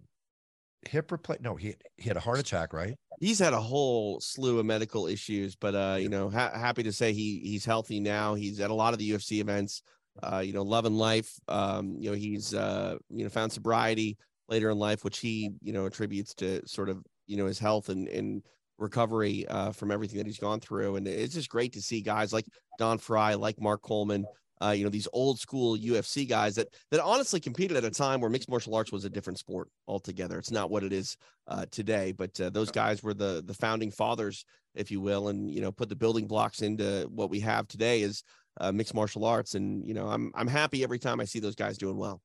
[0.89, 1.41] hip replace?
[1.41, 2.97] No, he he had a heart attack, right?
[3.21, 6.93] He's had a whole slew of medical issues, but uh, you know, ha- happy to
[6.93, 8.35] say he he's healthy now.
[8.35, 9.83] He's at a lot of the UFC events.
[10.23, 11.33] Uh, you know, loving life.
[11.49, 15.73] Um, you know, he's uh, you know, found sobriety later in life, which he you
[15.73, 18.43] know attributes to sort of you know his health and and
[18.79, 20.97] recovery uh, from everything that he's gone through.
[20.97, 22.45] And it's just great to see guys like
[22.79, 24.27] Don Frye, like Mark Coleman,
[24.63, 28.21] uh, you know, these old school UFC guys that that honestly competed at a time
[28.21, 30.39] where mixed martial arts was a different sport altogether.
[30.39, 31.17] It's not what it is
[31.49, 34.45] uh, today, but uh, those guys were the the founding fathers,
[34.75, 38.03] if you will, and you know, put the building blocks into what we have today
[38.03, 38.23] is
[38.61, 39.55] uh, mixed martial arts.
[39.55, 42.21] And you know, I'm I'm happy every time I see those guys doing well.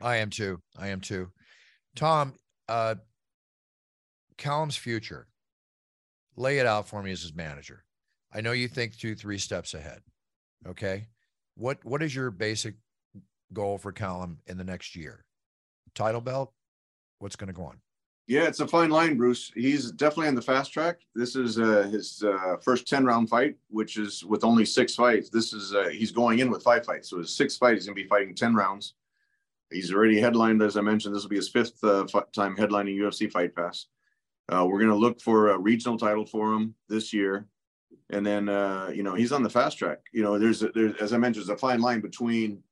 [0.00, 0.60] I am too.
[0.78, 1.30] I am too.
[1.96, 2.34] Tom,
[2.68, 2.96] uh,
[4.38, 5.26] Callum's future.
[6.36, 7.82] Lay it out for me as his manager.
[8.32, 10.00] I know you think two, three steps ahead.
[10.66, 11.06] Okay
[11.56, 12.74] what what is your basic
[13.52, 15.24] goal for Callum in the next year?
[15.94, 16.52] Title belt?
[17.18, 17.80] What's going to go on?
[18.26, 19.52] Yeah, it's a fine line, Bruce.
[19.54, 20.98] He's definitely on the fast track.
[21.14, 25.30] This is uh, his uh, first ten round fight, which is with only six fights.
[25.30, 27.94] This is uh, he's going in with five fights, so his six fight he's gonna
[27.94, 28.94] be fighting ten rounds.
[29.72, 31.14] He's already headlined, as I mentioned.
[31.14, 33.86] This will be his fifth uh, time headlining UFC Fight Pass.
[34.48, 37.46] Uh, we're gonna look for a regional title for him this year
[38.10, 39.98] and then uh, you know he's on the fast track.
[40.12, 42.62] You know, there's a, there's as I mentioned, there's a fine line between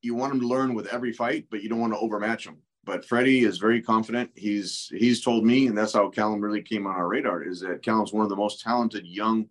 [0.00, 2.58] you want him to learn with every fight, but you don't want to overmatch him.
[2.84, 4.30] But Freddie is very confident.
[4.34, 7.42] He's he's told me, and that's how Callum really came on our radar.
[7.42, 9.46] Is that Callum's one of the most talented young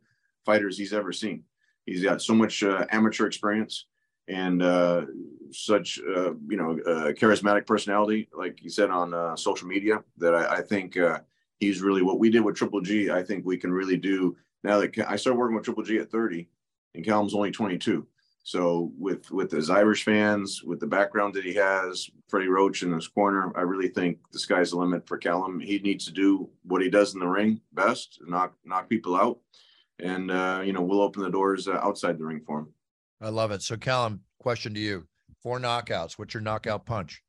[0.46, 1.44] fighters he's ever seen.
[1.86, 3.86] He's got so much uh, amateur experience
[4.28, 5.06] and uh,
[5.52, 6.78] such uh, you know
[7.14, 11.20] charismatic personality, like you said on uh, social media, that I, I think uh,
[11.60, 13.12] he's really what we did with Triple G.
[13.12, 16.12] I think we can really do now that I started working with Triple G at
[16.12, 16.48] 30
[16.96, 18.06] and Callum's only 22.
[18.44, 22.92] So with with his Irish fans, with the background that he has, Freddie Roach in
[22.92, 25.60] his corner, I really think the sky's the limit for Callum.
[25.60, 29.40] He needs to do what he does in the ring best, knock knock people out,
[30.00, 32.74] and uh, you know we'll open the doors uh, outside the ring for him.
[33.22, 33.62] I love it.
[33.62, 35.06] So Callum, question to you:
[35.44, 36.14] Four knockouts.
[36.18, 37.22] What's your knockout punch?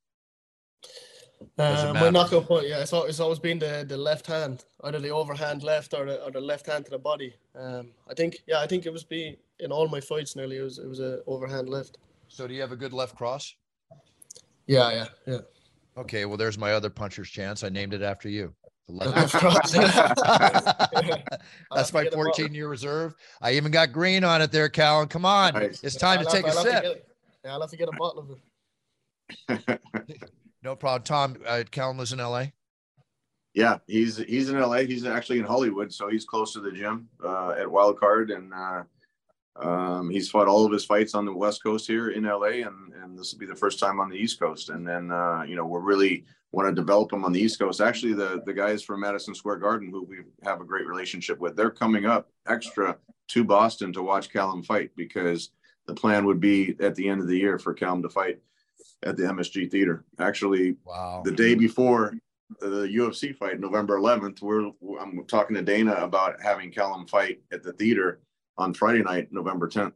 [1.58, 5.10] Uh, my knockout point, yeah, it's, it's always been the, the left hand, either the
[5.10, 7.34] overhand left or the, or the left hand to the body.
[7.54, 10.58] Um, I think, yeah, I think it was be in all my fights nearly.
[10.58, 11.98] It was it was a overhand left.
[12.28, 13.54] So do you have a good left cross?
[14.66, 15.38] Yeah, yeah, yeah.
[15.96, 17.64] Okay, well, there's my other puncher's chance.
[17.64, 18.54] I named it after you.
[18.88, 19.32] Left
[21.74, 23.14] That's my 14 year reserve.
[23.40, 25.08] I even got green on it there, Callan.
[25.08, 25.54] Come on.
[25.54, 25.82] Nice.
[25.84, 26.82] It's time to take a sip.
[26.82, 26.98] To
[27.44, 28.30] yeah, I'll have to get a bottle of
[29.48, 29.80] it.
[30.62, 31.02] no problem.
[31.02, 32.46] Tom, uh, Callan lives in LA.
[33.54, 34.78] Yeah, he's he's in LA.
[34.78, 38.82] He's actually in Hollywood, so he's close to the gym uh, at Wildcard, and uh,
[39.56, 42.94] um, he's fought all of his fights on the West Coast here in LA, and,
[42.94, 44.70] and this will be the first time on the East Coast.
[44.70, 47.80] And then, uh, you know, we're really want to develop him on the East Coast.
[47.80, 51.54] Actually, the the guys from Madison Square Garden, who we have a great relationship with,
[51.54, 52.96] they're coming up extra
[53.28, 55.50] to Boston to watch Callum fight because
[55.86, 58.38] the plan would be at the end of the year for Callum to fight
[59.04, 60.04] at the MSG Theater.
[60.18, 61.22] Actually, wow.
[61.24, 62.14] the day before
[62.60, 67.62] the UFC fight, November 11th, we're I'm talking to Dana about having Callum fight at
[67.62, 68.20] the theater
[68.58, 69.92] on Friday night, November 10th.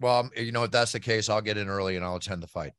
[0.00, 2.42] Well, um, you know, if that's the case, I'll get in early and I'll attend
[2.42, 2.72] the fight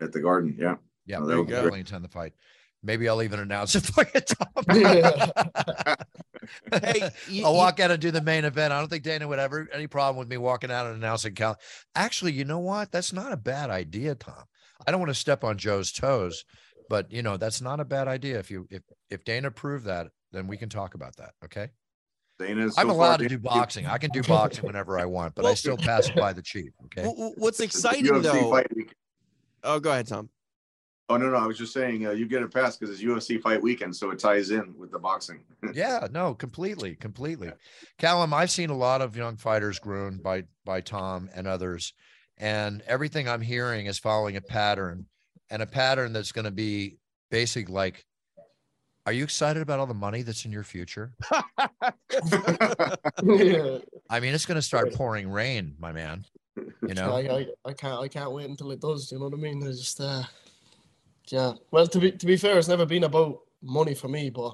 [0.00, 0.56] at the Garden.
[0.58, 0.76] Yeah.
[1.06, 1.20] Yeah.
[1.20, 1.56] There you go.
[1.56, 2.34] Definitely attend the fight.
[2.82, 4.64] Maybe I'll even announce it for you, Tom.
[6.80, 8.72] hey, you, I'll walk you, out and do the main event.
[8.72, 11.58] I don't think Dana would ever any problem with me walking out and announcing Cal.
[11.96, 12.92] Actually, you know what?
[12.92, 14.44] That's not a bad idea, Tom.
[14.86, 16.44] I don't want to step on Joe's toes,
[16.88, 18.38] but you know that's not a bad idea.
[18.38, 21.30] If you if if Dana proved that, then we can talk about that.
[21.44, 21.70] Okay.
[22.38, 23.86] Dana's I'm allowed to do boxing.
[23.86, 26.70] I can do boxing whenever I want, but well, I still pass by the chief.
[26.84, 27.04] Okay.
[27.36, 28.62] What's exciting though?
[29.64, 30.30] Oh, go ahead, Tom.
[31.10, 33.40] Oh no, no, I was just saying uh, you get a pass because it's UFC
[33.40, 35.40] fight weekend, so it ties in with the boxing.
[35.72, 37.50] yeah, no, completely, completely.
[37.98, 41.94] Callum, I've seen a lot of young fighters groomed by by Tom and others,
[42.38, 45.06] and everything I'm hearing is following a pattern,
[45.50, 46.98] and a pattern that's going to be
[47.30, 48.04] basic like
[49.08, 51.14] are you excited about all the money that's in your future?
[51.30, 51.40] I
[54.20, 56.26] mean, it's going to start pouring rain, my man.
[56.86, 59.10] You know, I, I, I, can't I can't wait until it does.
[59.10, 59.66] You know what I mean?
[59.66, 60.24] It's just uh,
[61.30, 61.52] yeah.
[61.70, 64.52] Well, to be to be fair, it's never been about money for me, but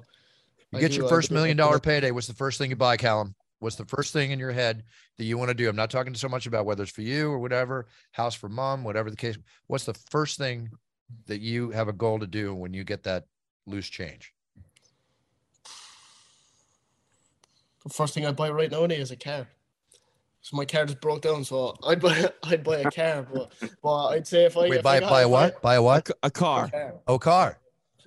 [0.72, 2.12] you get do, your first million dollar payday.
[2.12, 3.34] What's the first thing you buy, Callum?
[3.64, 4.84] What's the first thing in your head
[5.16, 5.70] that you want to do?
[5.70, 8.84] I'm not talking so much about whether it's for you or whatever, house for mom,
[8.84, 9.38] whatever the case.
[9.68, 10.68] What's the first thing
[11.24, 13.24] that you have a goal to do when you get that
[13.66, 14.34] loose change?
[17.84, 19.48] the first thing I'd buy right now is a car.
[20.42, 23.26] So my car just broke down, so I'd buy I'd buy a car.
[23.32, 23.50] But
[23.82, 25.62] but I'd say if I Wait, if buy I buy a what?
[25.62, 26.10] Buy a what?
[26.22, 26.66] A, car.
[26.66, 26.94] A car.
[27.06, 27.58] Oh, car.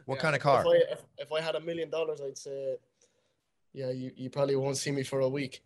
[0.06, 0.62] What yeah, kind of car?
[0.62, 2.76] If I, if, if I had a million dollars, I'd say,
[3.73, 5.62] yeah, you, you probably won't see me for a week.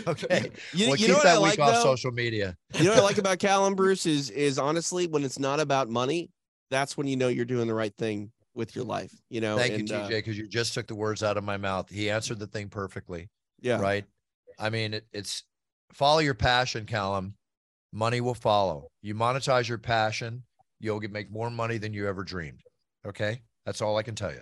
[0.07, 0.50] okay.
[0.72, 1.83] You, well, you keep know that week like, off though?
[1.83, 2.57] social media.
[2.74, 5.88] You know what I like about Callum Bruce is is honestly when it's not about
[5.88, 6.31] money,
[6.70, 9.14] that's when you know you're doing the right thing with your life.
[9.31, 9.57] You know.
[9.57, 11.88] Thank and, you, TJ, because uh, you just took the words out of my mouth.
[11.90, 13.29] He answered the thing perfectly.
[13.61, 13.81] Yeah.
[13.81, 14.05] Right.
[14.59, 15.44] I mean, it, it's
[15.92, 17.35] follow your passion, Callum.
[17.92, 18.88] Money will follow.
[19.02, 20.42] You monetize your passion,
[20.81, 22.62] you'll get make more money than you ever dreamed.
[23.07, 24.40] Okay, that's all I can tell you.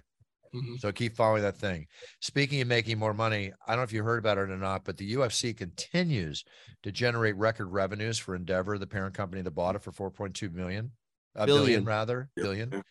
[0.54, 0.76] Mm-hmm.
[0.78, 1.86] So keep following that thing.
[2.20, 4.84] Speaking of making more money, I don't know if you heard about it or not,
[4.84, 6.44] but the UFC continues
[6.82, 10.92] to generate record revenues for Endeavor, the parent company that bought it for 4.2 million,
[11.34, 12.82] a billion, billion rather, billion.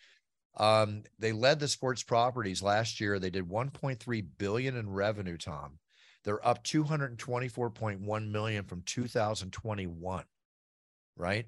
[0.57, 3.17] Um, they led the sports properties last year.
[3.17, 5.79] They did 1.3 billion in revenue, Tom.
[6.23, 10.23] They're up 224.1 million from 2021.
[11.15, 11.45] Right?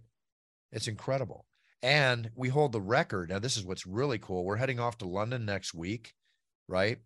[0.72, 1.46] It's incredible.
[1.86, 3.30] And we hold the record.
[3.30, 4.44] Now, this is what's really cool.
[4.44, 6.16] We're heading off to London next week,
[6.68, 6.98] right?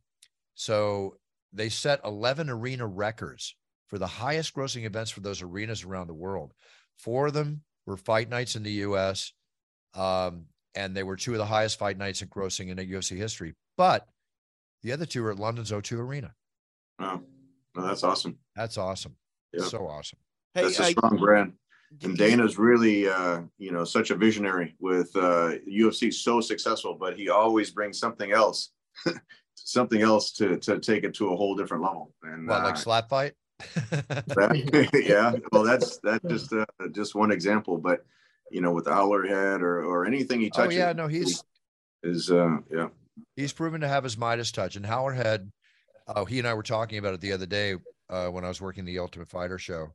[0.56, 1.18] So
[1.52, 6.14] they set 11 arena records for the highest grossing events for those arenas around the
[6.14, 6.54] world.
[6.98, 9.34] Four of them were fight nights in the US.
[9.96, 13.56] Um, and they were two of the highest fight nights in grossing in UFC history.
[13.76, 14.08] But
[14.82, 16.34] the other two are at London's O2 Arena.
[17.00, 17.22] Wow,
[17.76, 18.38] oh, that's awesome.
[18.56, 19.18] That's awesome.
[19.52, 19.64] Yep.
[19.64, 20.20] So awesome.
[20.54, 21.54] Hey, that's a strong I, brand.
[22.04, 27.18] And Dana's really, uh, you know, such a visionary with uh, UFC so successful, but
[27.18, 28.72] he always brings something else,
[29.56, 32.14] something else to to take it to a whole different level.
[32.24, 33.34] And what, uh, like slap fight?
[33.90, 38.06] that, yeah, well, that's that's just uh, just one example, but
[38.52, 40.76] you know, with Howler head or or anything he touches.
[40.76, 41.44] Oh yeah, no, he's
[42.04, 42.90] is uh yeah.
[43.36, 44.76] He's proven to have his Midas touch.
[44.76, 45.52] And Howler head,
[46.08, 47.76] oh, he and I were talking about it the other day.
[48.10, 49.94] uh, when I was working the Ultimate Fighter show.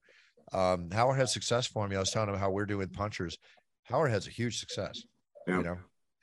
[0.53, 1.97] Um, Howard has success for me.
[1.97, 3.39] I was telling him how we're doing punchers.
[3.85, 5.03] Howard has a huge success.
[5.47, 5.59] Yeah.
[5.59, 5.77] You know,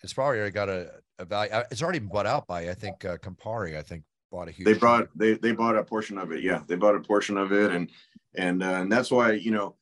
[0.04, 1.52] it's probably already got a, a value.
[1.52, 3.78] uh, It's already been bought out by I think uh, Campari.
[3.78, 4.66] I think bought a huge.
[4.66, 7.52] they bought they they bought a portion of it yeah they bought a portion of
[7.52, 7.90] it and
[8.36, 9.76] and uh, and that's why you know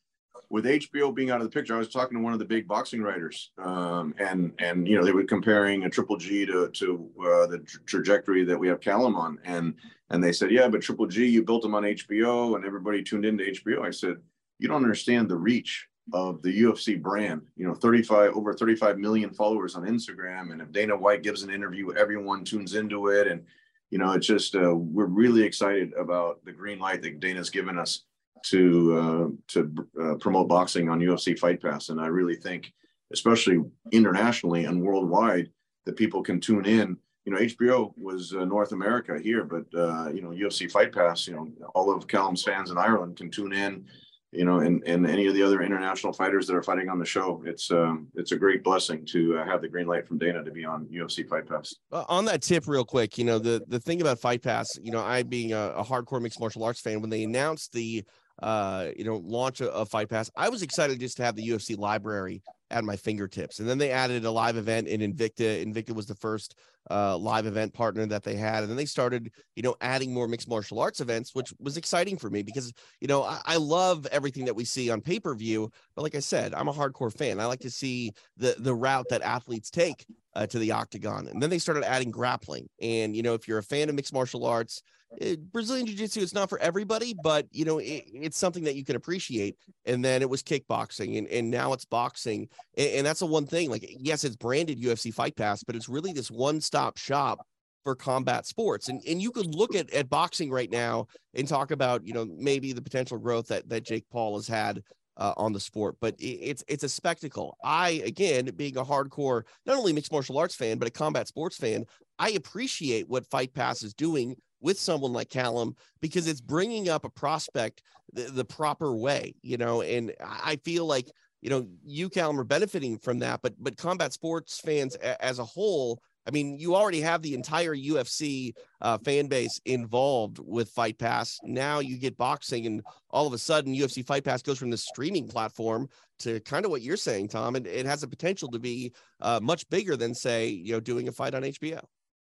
[0.49, 2.67] with hbo being out of the picture i was talking to one of the big
[2.67, 7.07] boxing writers um, and and you know they were comparing a triple g to to
[7.19, 9.75] uh, the tra- trajectory that we have callum on and
[10.09, 13.25] and they said yeah but triple g you built them on hbo and everybody tuned
[13.25, 14.15] into hbo i said
[14.59, 17.41] you don't understand the reach of the UFC brand.
[17.55, 21.49] You know, 35 over 35 million followers on Instagram, and if Dana White gives an
[21.49, 23.43] interview, everyone tunes into it, and
[23.89, 27.77] you know, it's just uh, we're really excited about the green light that Dana's given
[27.77, 28.03] us
[28.45, 32.71] to uh, to uh, promote boxing on UFC Fight Pass, and I really think,
[33.11, 35.49] especially internationally and worldwide,
[35.85, 36.97] that people can tune in.
[37.25, 41.27] You know, HBO was uh, North America here, but uh, you know, UFC Fight Pass,
[41.27, 43.85] you know, all of Callum's fans in Ireland can tune in.
[44.31, 47.05] You know, and and any of the other international fighters that are fighting on the
[47.05, 50.43] show, it's um, it's a great blessing to uh, have the green light from Dana
[50.43, 51.73] to be on UFC Fight Pass.
[51.91, 54.91] Uh, on that tip, real quick, you know the the thing about Fight Pass, you
[54.91, 58.03] know, I being a, a hardcore mixed martial arts fan, when they announced the
[58.41, 61.47] uh you know launch of, of Fight Pass, I was excited just to have the
[61.47, 65.65] UFC library at my fingertips, and then they added a live event in Invicta.
[65.65, 66.55] Invicta was the first
[66.89, 70.27] uh live event partner that they had, and then they started you know adding more
[70.27, 74.05] mixed martial arts events, which was exciting for me because you know I, I love
[74.07, 77.15] everything that we see on pay per view, but like I said, I'm a hardcore
[77.15, 77.39] fan.
[77.39, 80.05] I like to see the the route that athletes take
[80.35, 81.27] uh, to the octagon.
[81.27, 82.69] And then they started adding grappling.
[82.81, 84.81] And, you know, if you're a fan of mixed martial arts,
[85.17, 88.75] it, Brazilian Jiu Jitsu, it's not for everybody, but, you know, it, it's something that
[88.75, 89.55] you can appreciate.
[89.85, 92.47] And then it was kickboxing and, and now it's boxing.
[92.77, 95.89] And, and that's the one thing, like, yes, it's branded UFC Fight Pass, but it's
[95.89, 97.45] really this one stop shop
[97.83, 98.89] for combat sports.
[98.89, 102.25] And, and you could look at, at boxing right now and talk about, you know,
[102.25, 104.81] maybe the potential growth that, that Jake Paul has had
[105.19, 107.57] uh, on the sport, but it, it's it's a spectacle.
[107.61, 111.57] I again, being a hardcore not only mixed martial arts fan but a combat sports
[111.57, 111.83] fan,
[112.17, 117.05] I appreciate what Fight Pass is doing with someone like Callum because it's bringing up
[117.05, 119.81] a prospect the, the proper way, you know.
[119.81, 121.09] And I feel like
[121.41, 125.39] you know you Callum are benefiting from that, but but combat sports fans a, as
[125.39, 126.01] a whole.
[126.27, 131.39] I mean, you already have the entire UFC uh, fan base involved with Fight Pass.
[131.43, 134.77] Now you get boxing, and all of a sudden, UFC Fight Pass goes from the
[134.77, 138.59] streaming platform to kind of what you're saying, Tom, and it has the potential to
[138.59, 141.81] be uh, much bigger than, say, you know, doing a fight on HBO.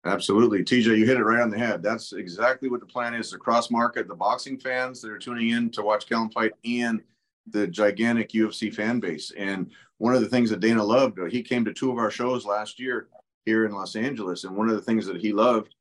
[0.05, 0.63] Absolutely.
[0.63, 1.81] TJ, you hit it right on the head.
[1.81, 5.49] That's exactly what the plan is to cross market the boxing fans that are tuning
[5.49, 7.01] in to watch Callum fight and
[7.47, 9.31] the gigantic UFC fan base.
[9.35, 12.11] And one of the things that Dana loved, uh, he came to two of our
[12.11, 13.07] shows last year
[13.45, 14.43] here in Los Angeles.
[14.43, 15.73] And one of the things that he loved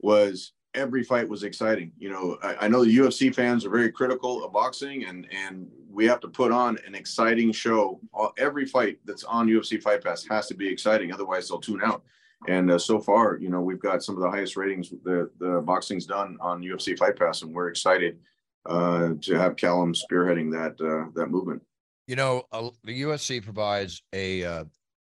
[0.00, 1.92] was every fight was exciting.
[1.96, 5.68] You know, I, I know the UFC fans are very critical of boxing and, and
[5.88, 8.00] we have to put on an exciting show.
[8.12, 11.12] All, every fight that's on UFC Fight Pass has to be exciting.
[11.12, 12.02] Otherwise they'll tune out.
[12.46, 15.62] And uh, so far, you know, we've got some of the highest ratings the the
[15.64, 18.18] boxing's done on UFC Fight Pass, and we're excited
[18.66, 21.62] uh, to have Callum spearheading that uh, that movement.
[22.06, 24.64] You know, uh, the UFC provides a uh,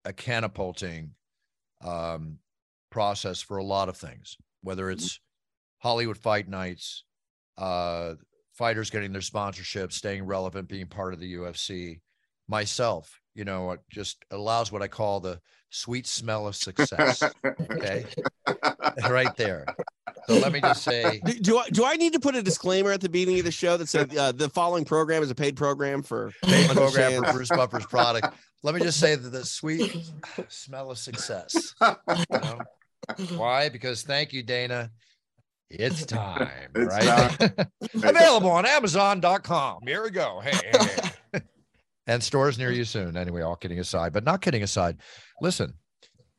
[0.06, 1.12] a catapulting
[1.84, 2.40] um,
[2.90, 5.20] process for a lot of things, whether it's
[5.80, 7.04] Hollywood fight nights,
[7.58, 8.16] uh,
[8.54, 12.02] fighters getting their sponsorships, staying relevant, being part of the UFC.
[12.48, 17.24] Myself, you know, it just allows what I call the sweet smell of success.
[17.72, 18.06] Okay,
[19.10, 19.66] right there.
[20.28, 22.92] So let me just say, Do, do I do I need to put a disclaimer
[22.92, 25.56] at the beginning of the show that said uh, the following program is a paid
[25.56, 28.28] program for paid program for Bruce Buffer's product.
[28.62, 29.96] Let me just say that the sweet
[30.50, 31.74] smell of success.
[31.82, 31.96] you
[32.32, 32.60] know?
[33.36, 33.70] Why?
[33.70, 34.92] Because thank you, Dana.
[35.70, 37.68] It's time, It's right?
[37.94, 39.80] Available on Amazon.com.
[39.86, 40.42] Here we go.
[40.44, 41.10] Hey, hey, hey.
[42.10, 43.16] And stores near you soon.
[43.16, 44.98] Anyway, all kidding aside, but not kidding aside.
[45.42, 45.76] Listen,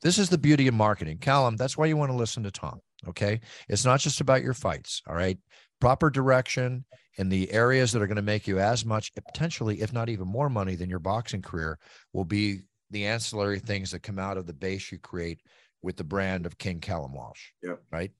[0.02, 1.18] this is the beauty of marketing.
[1.18, 2.80] Callum, that's why you want to listen to Tom.
[3.06, 3.40] Okay.
[3.68, 5.00] It's not just about your fights.
[5.06, 5.38] All right.
[5.80, 6.84] Proper direction
[7.18, 10.26] in the areas that are going to make you as much, potentially, if not even
[10.26, 11.78] more money than your boxing career,
[12.12, 15.40] will be the ancillary things that come out of the base you create
[15.82, 17.52] with the brand of King Callum Walsh.
[17.62, 17.76] Yeah.
[17.92, 18.10] Right.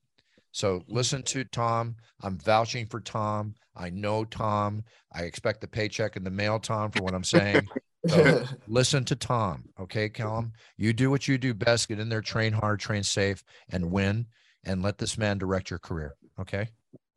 [0.51, 0.93] So mm-hmm.
[0.93, 1.95] listen to Tom.
[2.21, 3.55] I'm vouching for Tom.
[3.75, 4.83] I know Tom.
[5.13, 7.67] I expect the paycheck in the mail, Tom, for what I'm saying.
[8.07, 9.65] So listen to Tom.
[9.79, 10.53] Okay, Callum.
[10.77, 11.87] You do what you do best.
[11.87, 14.25] Get in there, train hard, train safe, and win.
[14.63, 16.15] And let this man direct your career.
[16.39, 16.69] Okay.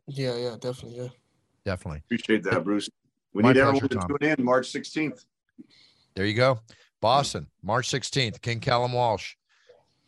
[0.06, 1.08] yeah, yeah, definitely, yeah.
[1.64, 2.02] Definitely.
[2.06, 2.88] Appreciate that, Bruce.
[3.34, 4.08] We My need everyone to Tom.
[4.08, 5.24] tune in March 16th.
[6.14, 6.60] There you go.
[7.00, 9.34] Boston, March 16th, King Callum Walsh.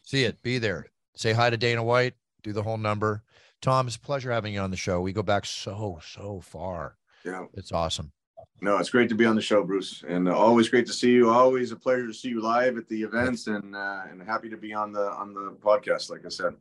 [0.02, 0.40] See it.
[0.42, 0.86] Be there.
[1.14, 2.14] Say hi to Dana White.
[2.46, 3.24] Do the whole number.
[3.60, 5.00] Tom, it's a pleasure having you on the show.
[5.00, 6.96] We go back so, so far.
[7.24, 7.46] Yeah.
[7.54, 8.12] It's awesome.
[8.60, 11.10] No, it's great to be on the show, Bruce, and uh, always great to see
[11.10, 11.28] you.
[11.28, 14.56] Always a pleasure to see you live at the events, and uh, and happy to
[14.56, 16.08] be on the on the podcast.
[16.08, 16.54] Like I said,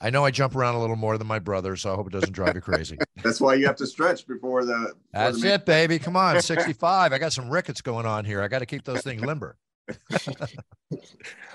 [0.00, 2.12] I know I jump around a little more than my brother, so I hope it
[2.12, 2.96] doesn't drive you crazy.
[3.24, 4.72] that's why you have to stretch before the.
[4.74, 5.98] Before That's the it, baby.
[5.98, 7.12] Come on, 65.
[7.12, 8.40] I got some rickets going on here.
[8.40, 9.56] I got to keep those things limber.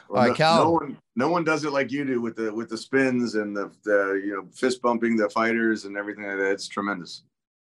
[0.09, 0.63] Well, All right, no, Cal.
[0.63, 3.55] no one, no one does it like you do with the with the spins and
[3.55, 6.51] the, the you know fist bumping the fighters and everything like that.
[6.51, 7.23] It's tremendous.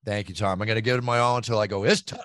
[0.04, 0.60] Thank you, Tom.
[0.62, 2.20] I'm going to give it my all until I go, it's time.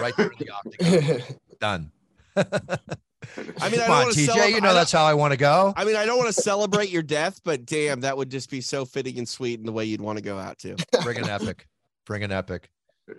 [0.00, 1.36] Right there in the octagon.
[1.60, 1.90] Done.
[2.36, 4.28] I mean, I Come don't on, TJ.
[4.28, 5.74] celeb- you know that's how I want to go.
[5.76, 8.60] I mean, I don't want to celebrate your death, but damn, that would just be
[8.60, 10.76] so fitting and sweet in the way you'd want to go out to.
[11.02, 11.66] Bring an epic.
[12.06, 12.70] Bring an epic.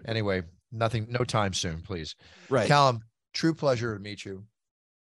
[0.08, 2.16] Anyway, nothing, no time soon, please.
[2.50, 2.68] Right.
[2.68, 3.02] Callum,
[3.34, 4.46] true pleasure to meet you.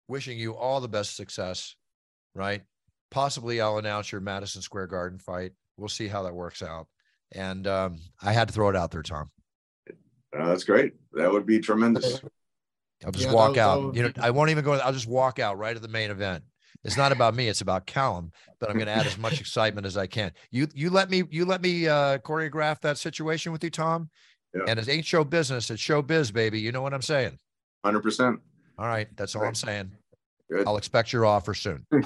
[0.08, 1.74] Wishing you all the best success,
[2.34, 2.62] right?
[3.10, 5.52] Possibly I'll announce your Madison Square Garden fight.
[5.76, 6.86] We'll see how that works out.
[7.32, 9.30] And um, I had to throw it out there, Tom.
[10.36, 10.94] Uh, that's great.
[11.12, 12.20] That would be tremendous.
[13.04, 13.82] I'll just Yeah, walk that- that out.
[13.86, 14.74] would You know, be- I won't even go.
[14.74, 16.44] I'll just walk out right at the main event.
[16.84, 17.48] It's not about me.
[17.48, 18.30] It's about Callum.
[18.60, 20.30] But I'm going to add as much excitement as I can.
[20.52, 24.08] You you let me you let me uh, choreograph that situation with you, Tom.
[24.54, 24.62] Yeah.
[24.68, 25.68] And it ain't show business.
[25.70, 26.60] It's show biz, baby.
[26.60, 27.38] You know what I'm saying?
[27.84, 28.40] Hundred percent.
[28.78, 29.90] All right, that's all I'm saying.
[30.50, 30.66] Good.
[30.66, 31.84] I'll expect your offer soon.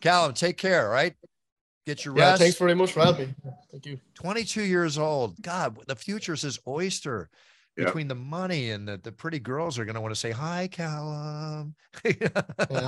[0.00, 0.86] Callum, take care.
[0.86, 1.14] all Right,
[1.86, 2.42] get your yeah, rest.
[2.42, 3.34] thanks very much for having me.
[3.70, 3.98] Thank you.
[4.14, 5.40] 22 years old.
[5.42, 7.28] God, the future's his oyster.
[7.76, 7.86] Yeah.
[7.86, 10.68] Between the money and the, the pretty girls are going to want to say, Hi,
[10.70, 11.74] Callum.
[12.04, 12.28] Yeah,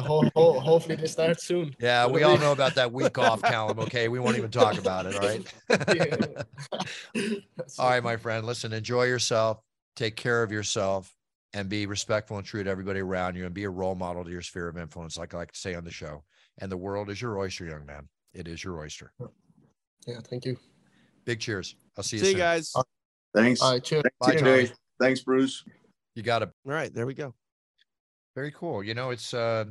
[0.02, 1.74] ho- ho- hopefully they start soon.
[1.80, 3.80] yeah, we all know about that week off, Callum.
[3.80, 4.06] Okay.
[4.06, 5.16] We won't even talk about it.
[5.16, 5.44] All right.
[5.68, 7.90] That's all it.
[7.90, 8.46] right, my friend.
[8.46, 9.58] Listen, enjoy yourself,
[9.96, 11.12] take care of yourself,
[11.52, 14.30] and be respectful and true to everybody around you and be a role model to
[14.30, 16.22] your sphere of influence, like I like to say on the show.
[16.58, 18.08] And the world is your oyster, young man.
[18.34, 19.12] It is your oyster.
[20.06, 20.56] Yeah, thank you.
[21.24, 21.74] Big cheers.
[21.96, 22.40] I'll see you See you soon.
[22.40, 22.72] guys.
[22.74, 22.82] Uh,
[23.34, 23.60] Thanks.
[23.62, 24.02] All right, cheers.
[24.20, 24.64] Bye, Thanks, Tommy.
[24.64, 24.72] TJ.
[25.00, 25.64] Thanks, Bruce.
[26.14, 27.34] You got to All right, there we go.
[28.34, 28.82] Very cool.
[28.82, 29.64] You know, it's uh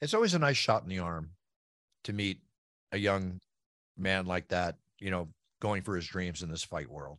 [0.00, 1.30] it's always a nice shot in the arm
[2.04, 2.40] to meet
[2.92, 3.40] a young
[3.96, 5.28] man like that, you know,
[5.60, 7.18] going for his dreams in this fight world.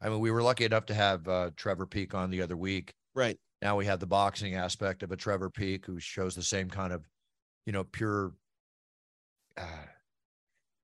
[0.00, 2.92] I mean, we were lucky enough to have uh Trevor Peek on the other week.
[3.14, 3.38] Right.
[3.62, 6.92] Now we have the boxing aspect of a Trevor Peek who shows the same kind
[6.92, 7.04] of,
[7.64, 8.32] you know, pure
[9.56, 9.86] uh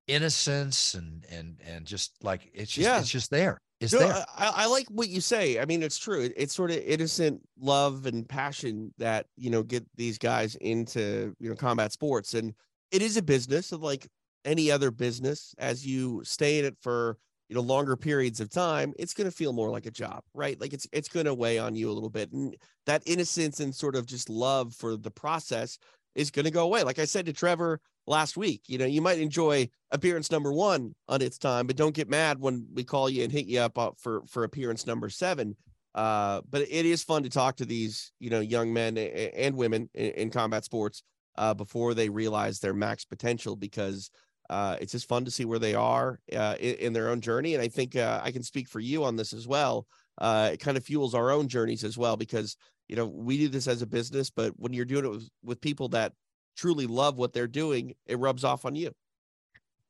[0.08, 2.98] innocence and and and just like it's just Yeah.
[3.00, 3.58] it's just there.
[3.80, 4.24] It's No, there.
[4.36, 5.58] I, I like what you say.
[5.58, 6.22] I mean, it's true.
[6.22, 11.34] It- It's sort of innocent love and passion that you know get these guys into
[11.38, 12.54] you know combat sports, and
[12.90, 14.06] it is a business of like
[14.44, 15.54] any other business.
[15.58, 17.18] As you stay in it for
[17.52, 20.58] you know longer periods of time, it's going to feel more like a job, right?
[20.58, 23.74] Like it's it's going to weigh on you a little bit, and that innocence and
[23.74, 25.76] sort of just love for the process
[26.14, 26.82] is going to go away.
[26.82, 30.94] Like I said to Trevor last week, you know, you might enjoy appearance number one
[31.08, 33.76] on its time, but don't get mad when we call you and hit you up
[33.76, 35.54] uh, for for appearance number seven.
[35.94, 39.90] Uh, but it is fun to talk to these, you know, young men and women
[39.92, 41.02] in, in combat sports
[41.36, 44.10] uh, before they realize their max potential because
[44.52, 47.54] uh, it's just fun to see where they are uh, in, in their own journey.
[47.54, 49.86] And I think uh, I can speak for you on this as well.
[50.18, 53.48] Uh, it kind of fuels our own journeys as well because you know we do
[53.48, 56.12] this as a business, but when you're doing it with, with people that
[56.54, 58.92] truly love what they're doing, it rubs off on you.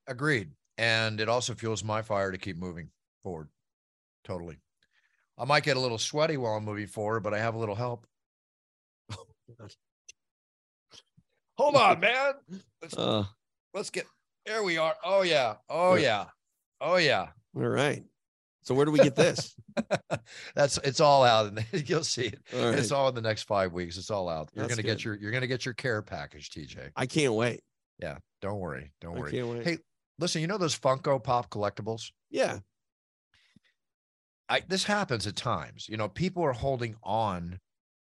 [0.06, 0.52] Agreed.
[0.78, 2.90] And it also fuels my fire to keep moving
[3.24, 3.48] forward.
[4.22, 4.58] Totally.
[5.36, 7.74] I might get a little sweaty while I'm moving forward, but I have a little
[7.74, 8.06] help.
[11.58, 12.34] Hold on, man.
[12.80, 13.24] Let's Uh,
[13.74, 14.06] let's get
[14.46, 14.94] there we are.
[15.04, 15.54] Oh yeah.
[15.68, 16.26] Oh yeah.
[16.80, 17.28] Oh yeah.
[17.56, 18.04] all right.
[18.62, 19.56] So where do we get this?
[20.54, 22.38] That's it's all out and you'll see it.
[22.54, 22.78] All right.
[22.78, 23.96] It's all in the next five weeks.
[23.96, 24.50] It's all out.
[24.54, 24.98] You're That's gonna good.
[24.98, 26.90] get your you're gonna get your care package, TJ.
[26.96, 27.60] I can't wait.
[27.98, 28.92] Yeah, don't worry.
[29.00, 29.64] Don't I worry.
[29.64, 29.78] Hey,
[30.18, 32.10] listen, you know those Funko Pop collectibles?
[32.30, 32.58] Yeah.
[34.48, 35.88] I this happens at times.
[35.88, 37.58] You know, people are holding on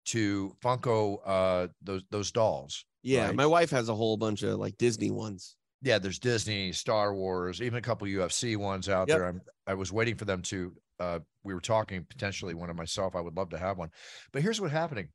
[0.06, 2.84] to Funko uh those those dolls.
[3.02, 3.26] Yeah.
[3.26, 3.34] Right.
[3.34, 5.56] My wife has a whole bunch of like Disney ones.
[5.82, 9.16] Yeah, there's Disney, Star Wars, even a couple UFC ones out Yep.
[9.18, 9.26] there.
[9.28, 13.14] I'm I was waiting for them to uh we were talking potentially one of myself.
[13.14, 13.90] I would love to have one.
[14.32, 15.08] But here's what's happening.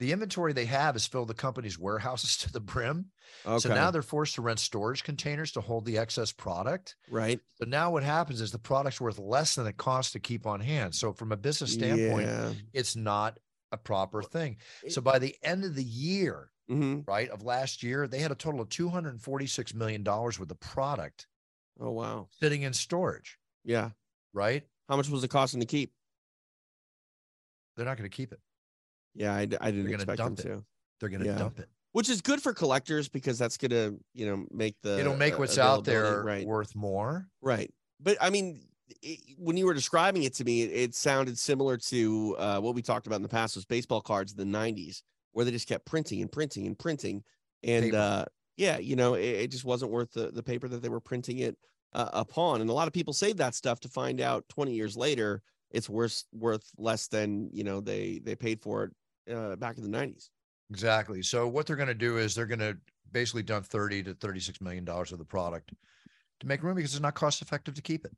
[0.00, 3.06] The inventory they have is filled the company's warehouses to the brim.
[3.46, 3.58] Okay.
[3.60, 6.96] So now they're forced to rent storage containers to hold the excess product.
[7.10, 7.40] right.
[7.56, 10.60] So now what happens is the product's worth less than it costs to keep on
[10.60, 10.94] hand.
[10.94, 12.52] So from a business standpoint, Yeah.
[12.72, 13.38] it's not
[13.72, 14.56] a proper thing.
[14.88, 18.34] So by the end of the year, hmm right, of last year, they had a
[18.36, 21.26] total of $246 million worth of product
[21.80, 22.28] Oh wow.
[22.30, 23.90] sitting in storage, Yeah.
[24.32, 24.64] right?
[24.88, 25.92] How much was it costing to keep?
[27.76, 28.40] They're not going to keep it.
[29.14, 30.42] Yeah, I didn't gonna expect them it.
[30.42, 30.64] to.
[31.00, 31.38] They're going to Yeah.
[31.38, 31.68] dump it.
[31.92, 35.38] which is good for collectors because that's gonna you know make the It'll make uh,
[35.38, 37.28] what's out there right worth more.
[37.40, 38.67] right but i mean
[39.02, 42.74] it, when you were describing it to me it, it sounded similar to uh, what
[42.74, 45.68] we talked about in the past was baseball cards in the 90s where they just
[45.68, 47.22] kept printing and printing and printing
[47.62, 48.24] and uh
[48.56, 51.38] yeah you know it, it just wasn't worth the, the paper that they were printing
[51.38, 51.56] it
[51.94, 54.96] uh, upon and a lot of people save that stuff to find out 20 years
[54.96, 59.76] later it's worth worth less than you know they they paid for it uh, back
[59.78, 60.28] in the 90s
[60.70, 61.22] Exactly.
[61.22, 62.76] So what they're going to do is they're going to
[63.10, 65.72] basically dump 30 to 36 million dollars of the product
[66.40, 68.12] to make room because it's not cost effective to keep it.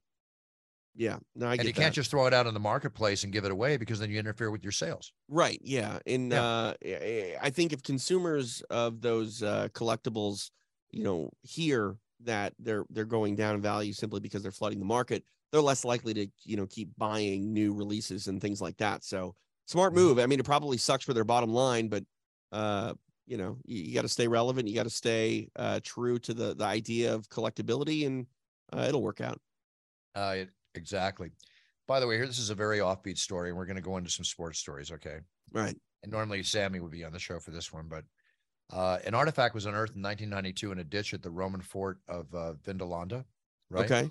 [1.01, 1.95] Yeah no i and you can't that.
[1.95, 4.51] just throw it out in the marketplace and give it away because then you interfere
[4.51, 5.13] with your sales.
[5.29, 5.61] Right.
[5.63, 5.99] Yeah.
[6.07, 6.43] And Yeah.
[6.43, 10.51] uh, I- I think if consumers of those uh, collectibles,
[10.91, 14.85] you know, hear that they're they're going down in value simply because they're flooding the
[14.85, 19.05] market, they're less likely to you know keep buying new releases and things like that.
[19.05, 19.35] So
[19.67, 19.95] smart Mhm.
[19.95, 20.19] move.
[20.19, 22.05] I mean, it probably sucks for their bottom line, but
[22.53, 22.95] uh,
[23.27, 24.69] you know, you, you got to stay relevant.
[24.69, 28.27] You got to stay uh, true to the the idea of collectability, and
[28.73, 29.41] uh, it'll work out.
[30.15, 31.31] Uh, it- exactly.
[31.87, 33.97] By the way, here this is a very offbeat story, and we're going to go
[33.97, 34.93] into some sports stories.
[34.93, 35.19] Okay.
[35.53, 35.77] Right.
[36.03, 38.05] And normally Sammy would be on the show for this one, but
[38.73, 42.33] uh, an artifact was unearthed in 1992 in a ditch at the Roman fort of
[42.35, 43.25] uh, Vindolanda,
[43.71, 43.91] right?
[43.91, 44.11] Okay.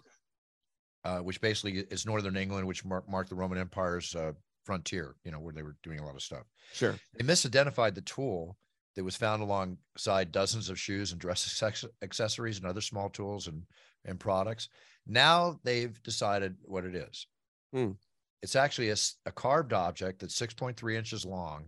[1.05, 4.34] Uh, which basically is northern England, which mark, marked the Roman Empire's uh,
[4.66, 5.16] frontier.
[5.24, 6.43] You know, where they were doing a lot of stuff.
[6.74, 6.95] Sure.
[7.18, 8.57] They misidentified the tool
[8.95, 11.64] that was found alongside dozens of shoes and dress
[12.01, 13.64] accessories and other small tools and
[14.03, 14.68] and products.
[15.10, 17.28] Now they've decided what it is.
[17.74, 17.91] Hmm.
[18.41, 21.66] It's actually a carved object that's 6.3 inches long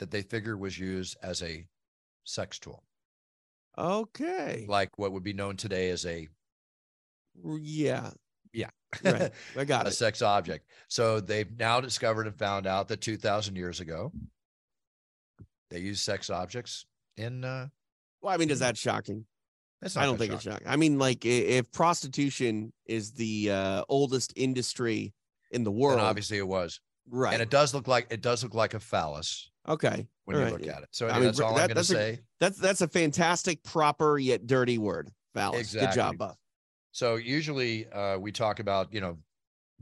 [0.00, 1.66] that they figure was used as a
[2.24, 2.82] sex tool,
[3.78, 4.64] Okay.
[4.68, 6.26] like what would be known today as a
[7.44, 8.10] Yeah.
[8.52, 8.70] Yeah.
[9.04, 9.30] Right.
[9.56, 9.92] I got a it.
[9.92, 10.66] sex object.
[10.88, 14.12] So they've now discovered and found out that 2,000 years ago,
[15.70, 17.44] they used sex objects in.
[17.44, 17.68] Uh,
[18.22, 19.24] Well, I mean, is that shocking?
[19.80, 20.66] That's I don't think it's shocking.
[20.66, 25.14] I mean, like if prostitution is the uh, oldest industry
[25.50, 27.32] in the Then world, obviously it was, right?
[27.32, 30.50] and it does look like it does look like a phallus okay, when all you
[30.52, 30.60] right.
[30.60, 30.88] look at it.
[30.90, 32.20] So I mean, that's all that- I'm going to say.
[32.40, 35.10] That's that's a fantastic, proper yet dirty word.
[35.34, 35.72] Phallus.
[35.72, 36.36] Good job, Buff.
[36.92, 39.18] So usually uh, we talk about you know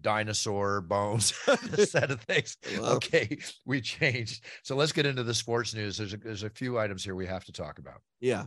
[0.01, 2.57] dinosaur bones, a set of things.
[2.79, 4.45] Well- Okay, we changed.
[4.63, 5.97] So let's get into the sports news.
[5.99, 8.01] There's a, there's a few items here we have to talk about.
[8.21, 8.47] Yeah.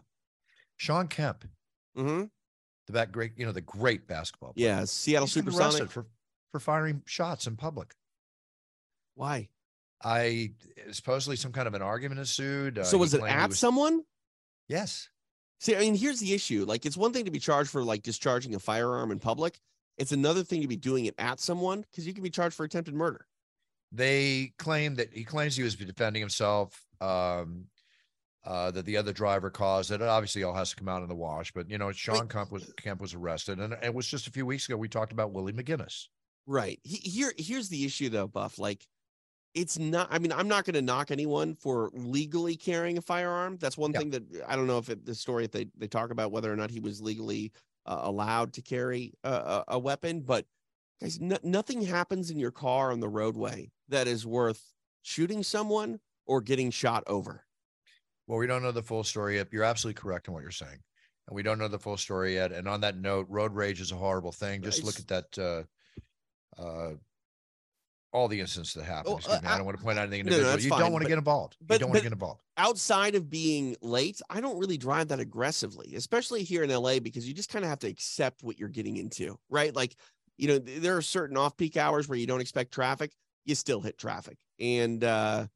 [0.81, 1.45] Shawn Kemp,
[1.95, 2.23] Mm-hmm.
[2.87, 4.53] the back great, you know, the great basketball.
[4.53, 4.67] player.
[4.67, 4.85] Yeah.
[4.85, 5.65] Seattle He's Supersonic.
[5.81, 6.07] arrested for
[6.51, 7.93] for firing shots in public.
[9.13, 9.49] Why?
[10.03, 10.53] I
[10.91, 12.79] supposedly some kind of an argument ensued.
[12.79, 14.03] uh, so was it at someone?
[14.67, 15.09] Yes.
[15.59, 16.65] See, I mean, here's the issue.
[16.67, 19.59] Like, it's one thing to be charged for like discharging a firearm in public.
[19.99, 22.63] It's another thing to be doing it at someone because you can be charged for
[22.63, 23.27] attempted murder.
[23.91, 26.81] They claim that he claims he was defending himself.
[26.99, 27.65] Um,
[28.43, 30.01] uh, that the other driver caused it.
[30.01, 32.51] It obviously all has to come out in the wash, but you know, Shawn Kemp
[32.51, 35.31] was Kemp was arrested, and it was just a few weeks ago we talked about
[35.31, 36.07] Willie McGinest.
[36.47, 36.79] Right.
[36.83, 38.57] Here, here's the issue though, Buff.
[38.57, 38.87] Like,
[39.53, 40.07] it's not.
[40.09, 43.57] I mean, I'm not going to knock anyone for legally carrying a firearm.
[43.59, 43.99] That's one Yeah.
[43.99, 46.51] thing that I don't know if it, the story if they they talk about whether
[46.51, 47.51] or not he was legally
[47.85, 50.21] uh, allowed to carry a, a, a weapon.
[50.21, 50.45] But
[51.01, 54.71] guys, no, nothing happens in your car on the roadway that is worth
[55.03, 57.43] shooting someone or getting shot over.
[58.31, 59.49] Well, we don't know the full story yet.
[59.51, 60.79] You're absolutely correct in what you're saying,
[61.27, 62.53] and we don't know the full story yet.
[62.53, 64.61] And on that note, road rage is a horrible thing.
[64.61, 65.67] Just look at that.
[66.57, 66.93] Uh, uh,
[68.13, 69.11] all the incidents that happen.
[69.11, 71.03] Oh, uh, I don't want to point out anything no, no, you fine, don't want
[71.03, 71.57] to get involved.
[71.59, 72.39] you don't want to get involved.
[72.55, 77.27] outside of being late, I don't really drive that aggressively, especially here in LA, because
[77.27, 79.75] you just kind of have to accept what you're getting into, right?
[79.75, 79.97] Like,
[80.37, 83.11] you know, th- there are certain off peak hours where you don't expect traffic,
[83.43, 84.37] you still hit traffic.
[84.57, 85.47] And, uh,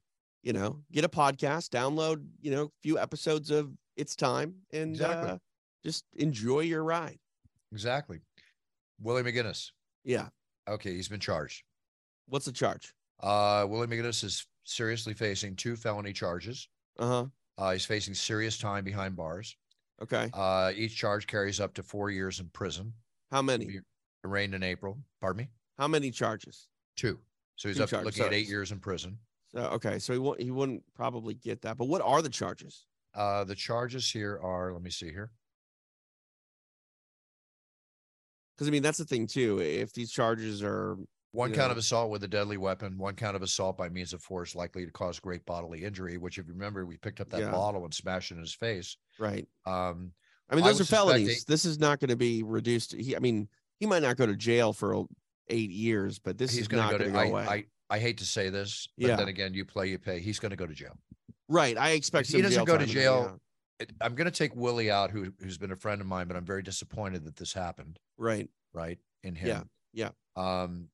[0.46, 4.92] you know, get a podcast, download, you know, a few episodes of It's Time and
[4.92, 5.30] Exactly.
[5.30, 5.38] uh,
[5.84, 7.18] just enjoy your ride.
[7.72, 8.20] Exactly.
[9.00, 9.72] Willie McGinest.
[10.04, 10.28] Yeah.
[10.68, 11.64] Okay, he's been charged.
[12.28, 12.94] What's the charge?
[13.20, 16.68] Uh, Willie McGinest is seriously facing two felony charges.
[16.96, 17.26] Uh huh.
[17.58, 19.56] Uh, he's facing serious time behind bars.
[20.00, 20.30] Okay.
[20.32, 22.92] Uh, each charge carries up to four years in prison.
[23.32, 23.80] How many?
[24.24, 24.96] Arraigned in April.
[25.20, 25.48] Pardon me.
[25.76, 26.68] How many charges?
[26.96, 27.18] Two.
[27.56, 28.06] So he's Two up charges.
[28.06, 29.18] looking at eight years in prison.
[29.48, 29.98] So, okay.
[29.98, 31.76] So he, won't, he wouldn't probably get that.
[31.78, 32.86] But what are the charges?
[33.14, 34.72] Uh, the charges here are.
[34.72, 35.30] Let me see here.
[38.56, 39.60] Because I mean, that's the thing too.
[39.60, 40.96] If these charges are
[41.32, 41.72] One count know.
[41.72, 42.96] of assault with a deadly weapon.
[42.98, 46.16] One count of assault by means of force likely to cause great bodily injury.
[46.16, 47.50] Which, if you remember, we picked up that Yeah.
[47.50, 48.96] bottle and smashed it in his face.
[49.18, 50.12] right, Um,
[50.48, 51.44] I mean, those would are felonies.
[51.44, 52.92] they- This is not going to be reduced.
[52.94, 55.04] He, I mean, he might not go to jail for
[55.48, 57.18] eight years, but this he's is going not to go going to.
[57.24, 57.66] to go I, away.
[57.88, 59.16] I hate to say this, but Yeah.
[59.16, 60.20] then again, you play, you pay.
[60.20, 60.98] He's going to go to jail.
[61.48, 61.76] Right.
[61.78, 63.40] I expect he doesn't go to jail.
[63.78, 66.36] It, I'm going to take Willie out, who who's been a friend of mine, but
[66.36, 67.98] I'm very disappointed that this happened.
[68.16, 68.48] Right.
[68.72, 69.68] Right in him.
[69.92, 70.10] yeah.
[70.34, 70.88] Um,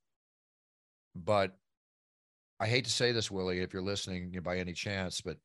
[1.14, 1.56] but
[2.60, 5.36] I hate to say this, Willie, if you're listening by any chance, but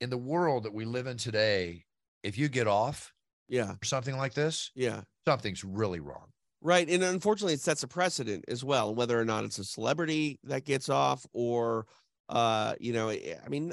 [0.00, 1.84] in the world that we live in today,
[2.22, 3.12] if you get off
[3.48, 3.74] Yeah.
[3.84, 5.02] something like this, Yeah.
[5.26, 6.32] something's really wrong.
[6.62, 6.88] Right.
[6.90, 10.64] And unfortunately, it sets a precedent as well, whether or not it's a celebrity that
[10.66, 11.86] gets off or,
[12.28, 13.72] uh, you know, I I mean,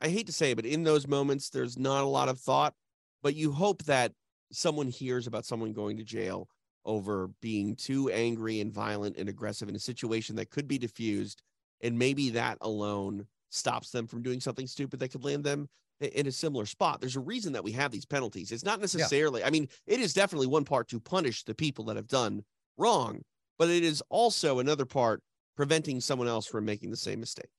[0.00, 2.74] I hate to say it, but in those moments, there's not a lot of thought,
[3.22, 4.12] but you hope that
[4.52, 6.48] someone hears about someone going to jail
[6.84, 11.42] over being too angry and violent and aggressive in a situation that could be diffused.
[11.82, 15.68] And maybe that alone stops them from doing something stupid that could land them
[16.00, 17.00] in a similar spot.
[17.00, 18.52] There's a reason that we have these penalties.
[18.52, 21.96] It's not necessarily, I mean, it is definitely one part to punish the people that
[21.96, 22.44] have done
[22.76, 23.22] wrong,
[23.58, 25.22] but it is also another part
[25.56, 27.50] preventing someone else from making the same mistake.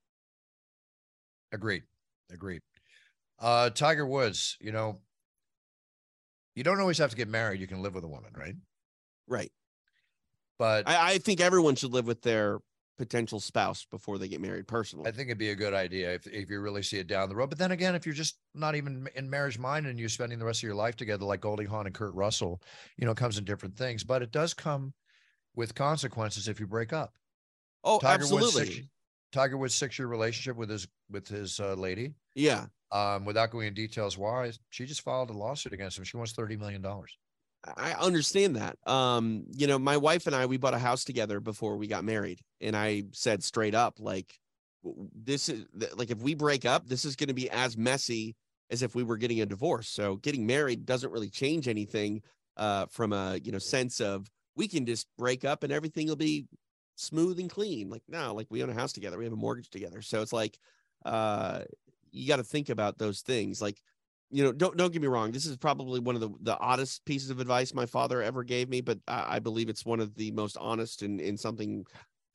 [1.51, 1.83] Agreed.
[2.31, 2.61] Agreed.
[3.39, 4.99] Uh, Tiger Woods, you know,
[6.55, 7.59] you don't always have to get married.
[7.59, 8.55] You can live with a woman, right?
[9.27, 9.51] Right.
[10.57, 12.59] But I, I think everyone should live with their
[12.99, 15.07] potential spouse before they get married personally.
[15.07, 17.35] I think it'd be a good idea if, if you really see it down the
[17.35, 17.49] road.
[17.49, 20.45] But then again, if you're just not even in marriage mind and you're spending the
[20.45, 22.61] rest of your life together, like Goldie Hawn and Kurt Russell,
[22.97, 24.03] you know, it comes in different things.
[24.03, 24.93] But it does come
[25.55, 27.13] with consequences if you break up.
[27.85, 28.73] oh, Tiger Woods absolutely.
[28.73, 28.87] six,
[29.31, 32.13] Tiger Woods six year relationship with his with his uh, lady.
[32.35, 32.65] Yeah.
[32.91, 36.03] Um, without going into details why, she just filed a lawsuit against him.
[36.03, 37.17] She wants thirty million dollars.
[37.75, 38.77] I understand that.
[38.87, 42.03] Um, you know, my wife and I, we bought a house together before we got
[42.03, 42.39] married.
[42.61, 44.39] And I said straight up, like,
[45.13, 48.35] this is like, if we break up, this is going to be as messy
[48.69, 49.89] as if we were getting a divorce.
[49.89, 52.21] So getting married doesn't really change anything
[52.55, 56.15] uh, from a, you know, sense of we can just break up and everything will
[56.15, 56.45] be
[56.95, 57.89] smooth and clean.
[57.89, 60.01] Like, no, like we own a house together, we have a mortgage together.
[60.01, 60.57] So it's like,
[61.03, 61.61] uh,
[62.11, 63.61] you got to think about those things.
[63.61, 63.81] Like,
[64.31, 65.31] you know, don't don't get me wrong.
[65.31, 68.69] This is probably one of the the oddest pieces of advice my father ever gave
[68.69, 71.85] me, but I, I believe it's one of the most honest and, and something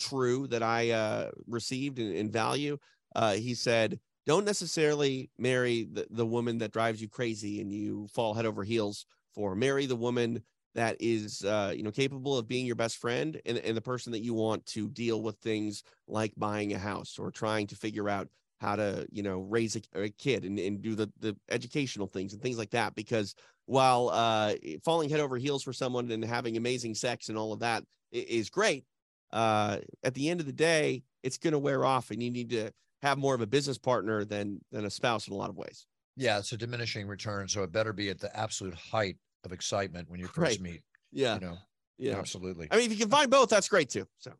[0.00, 2.78] true that I uh, received and, and value.
[3.14, 8.08] Uh, he said, "Don't necessarily marry the, the woman that drives you crazy and you
[8.12, 9.54] fall head over heels for.
[9.54, 10.42] Marry the woman
[10.74, 14.12] that is, uh, you know, capable of being your best friend and, and the person
[14.12, 18.08] that you want to deal with things like buying a house or trying to figure
[18.08, 18.28] out
[18.64, 22.32] how to you know raise a, a kid and, and do the the educational things
[22.32, 23.34] and things like that because
[23.66, 24.54] while uh
[24.84, 28.50] falling head over heels for someone and having amazing sex and all of that is
[28.50, 28.84] great
[29.32, 32.50] uh at the end of the day it's going to wear off and you need
[32.50, 32.70] to
[33.02, 35.86] have more of a business partner than than a spouse in a lot of ways
[36.16, 40.08] Yeah, it's a diminishing return, so it better be at the absolute height of excitement
[40.08, 40.60] when you first Right.
[40.60, 40.82] meet.
[41.12, 41.58] yeah You know,
[41.98, 42.68] yeah absolutely.
[42.70, 44.32] i mean if you can find both that's great too so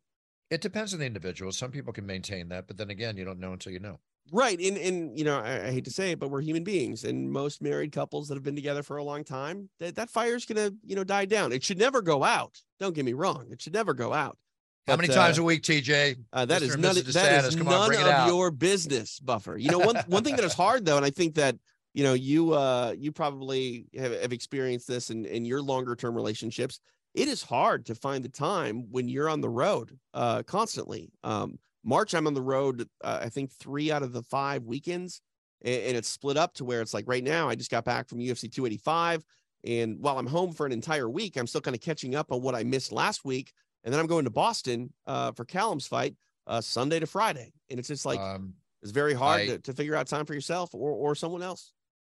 [0.50, 1.52] It depends on the individual.
[1.52, 4.00] Some people can maintain that, but then again, you don't know until you know.
[4.32, 4.58] Right.
[4.58, 7.04] And and you know, I, I hate to say it, but we're human beings.
[7.04, 10.46] And most married couples that have been together for a long time, that, that fire's
[10.46, 11.52] gonna, you know, die down.
[11.52, 12.58] It should never go out.
[12.80, 13.46] Don't get me wrong.
[13.50, 14.38] It should never go out.
[14.86, 16.16] How But, many uh, times a week, TJ?
[16.32, 16.64] uh, that Mr.
[16.64, 18.28] is none, that is come none it of out.
[18.28, 19.56] your business, Buffer.
[19.56, 21.56] You know, one one thing that is hard though, and I think that
[21.92, 26.14] you know you uh you probably have, have experienced this in, in your longer term
[26.14, 26.80] relationships.
[27.14, 31.12] It is hard to find the time when you're on the road uh constantly.
[31.22, 35.20] Um March, I'm on the road, uh, I think three out of the five weekends,
[35.62, 38.08] and, and it's split up to where it's like right now, I just got back
[38.08, 39.24] from UFC 285.
[39.66, 42.42] And while I'm home for an entire week, I'm still kind of catching up on
[42.42, 43.52] what I missed last week.
[43.82, 46.16] And then I'm going to Boston uh, for Callum's fight
[46.46, 47.52] uh, Sunday to Friday.
[47.70, 50.34] And it's just like, um, it's very hard I- to, to figure out time for
[50.34, 51.72] yourself or, or someone else.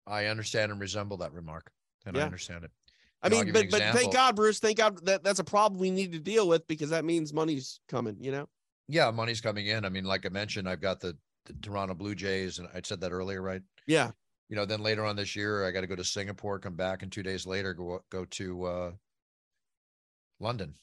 [0.07, 1.71] I understand and resemble that remark,
[2.07, 2.71] and I understand it.
[3.23, 4.13] I mean, but but thank.
[4.13, 4.59] God, Bruce.
[4.59, 7.81] Thank God that that's a problem we need to deal with because that means money's
[7.89, 8.17] coming.
[8.21, 8.49] You know.
[8.89, 9.85] Yeah, money's coming in.
[9.85, 13.01] I mean, like I mentioned, I've got the, the Toronto Blue Jays, and I said
[13.03, 13.63] that earlier, right?
[13.87, 14.13] Yeah.
[14.49, 17.03] You know, then later on this year, I got to go to Singapore, come back,
[17.03, 18.91] and two days later, go go to uh,
[20.41, 20.75] London,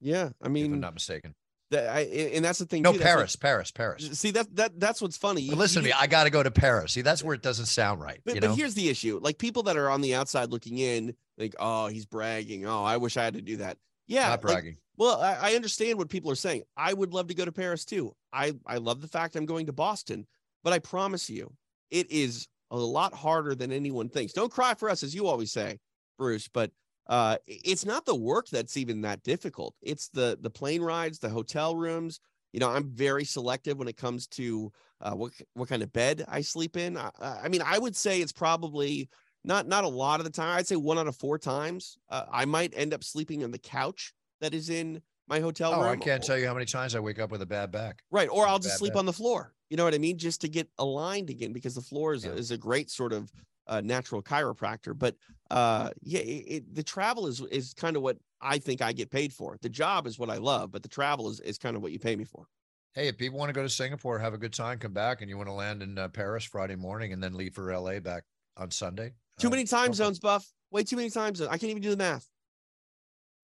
[0.00, 0.30] Yeah.
[0.42, 1.34] I mean, if I'm not mistaken.
[1.70, 2.82] that I and that's the thing.
[2.82, 4.18] No, too, that's what- Paris, Paris, Paris.
[4.18, 5.42] see that that that's what's funny.
[5.42, 6.92] You- listen to me, I got to go to Paris.
[6.92, 8.20] See, that's where it doesn't sound right.
[8.24, 10.78] But, you but know, here's the issue: like people that are on the outside looking
[10.78, 12.64] in, like, oh, he's bragging.
[12.66, 13.76] Oh, I wish I had to do that.
[14.06, 14.76] Yeah, not like.
[14.96, 16.62] Well, I, I understand what people are saying.
[16.76, 18.14] I would love to go to Paris too.
[18.32, 20.26] I, I love the fact I'm going to Boston,
[20.62, 21.52] but I promise you,
[21.90, 24.32] it is a lot harder than anyone thinks.
[24.32, 25.78] Don't cry for us, as you always say,
[26.18, 26.48] Bruce.
[26.48, 26.70] But
[27.08, 29.74] uh, it's not the work that's even that difficult.
[29.82, 32.20] It's the the plane rides, the hotel rooms.
[32.52, 36.24] You know, I'm very selective when it comes to uh, what what kind of bed
[36.28, 36.96] I sleep in.
[36.96, 39.08] I, I mean, I would say it's probably
[39.44, 40.56] not not a lot of the time.
[40.58, 43.58] I'd say one out of four times uh, I might end up sleeping on the
[43.58, 45.88] couch that is in my hotel Oh, room.
[45.92, 48.02] I can't tell you how many times I wake up with a bad back.
[48.10, 48.28] Right.
[48.30, 48.98] Or I'll just sleep bed.
[49.00, 49.54] on the floor.
[49.70, 50.18] You know what I mean?
[50.18, 52.32] Just to get aligned again, because the floor is, Yeah.
[52.32, 53.32] is a great sort of
[53.68, 54.98] uh, natural chiropractor.
[54.98, 55.16] But
[55.50, 59.10] uh, yeah, it, it, the travel is is kind of what I think I get
[59.10, 59.56] paid for.
[59.62, 61.98] The job is what I love, but the travel is, is kind of what you
[62.00, 62.46] pay me for.
[62.94, 65.30] Hey, if people want to go to Singapore, have a good time, come back, and
[65.30, 68.24] you want to land in uh, Paris Friday morning and then leave for LA back
[68.58, 69.12] on Sunday.
[69.38, 69.96] Too uh, many time go for it.
[69.96, 70.46] zones, Buff.
[70.70, 71.48] Way too many time zones.
[71.50, 72.28] I can't even do the math.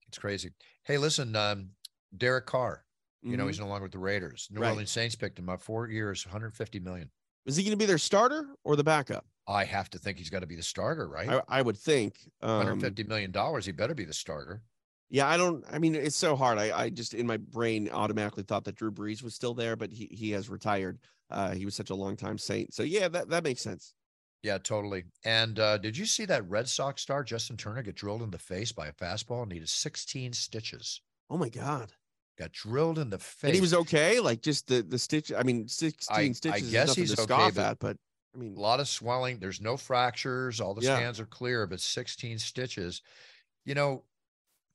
[0.09, 0.51] It's crazy.
[0.85, 1.71] Hey, listen, um,
[2.17, 2.85] Derek Carr.
[3.23, 3.49] You know Mhm.
[3.49, 4.49] he's no longer with the Raiders.
[4.51, 4.71] New Right.
[4.71, 7.11] Orleans Saints picked him up four years, 150 million.
[7.47, 9.27] is he going to be their starter or the backup?
[9.47, 11.29] I have to think he's got to be the starter, right?
[11.29, 12.31] I, I would think.
[12.43, 13.65] Um, 150 million dollars.
[13.65, 14.63] He better be the starter.
[15.09, 15.65] Yeah, I don't.
[15.73, 16.59] I mean, it's so hard.
[16.59, 19.91] I, I just in my brain automatically thought that Drew Brees was still there, but
[19.93, 20.99] he he has retired.
[21.31, 22.75] Uh, he was such a long time Saint.
[22.75, 23.95] So yeah, that that makes sense.
[24.43, 25.05] Yeah, totally.
[25.25, 28.39] And uh, did you see that Red Sox star Justin Turner get drilled in the
[28.39, 31.01] face by a fastball and needed 16 stitches?
[31.29, 31.93] Oh my god.
[32.39, 33.49] Got drilled in the face.
[33.49, 35.33] And he was okay, like just the the stitch.
[35.37, 37.97] I mean, sixteen I stitches I guess he's to okay, scoff but- at, but
[38.35, 39.41] I mean, a lot of swelling.
[39.41, 40.61] There's no fractures.
[40.61, 40.97] All the Yeah.
[40.97, 43.03] scans are clear, but 16 stitches.
[43.65, 44.05] You know,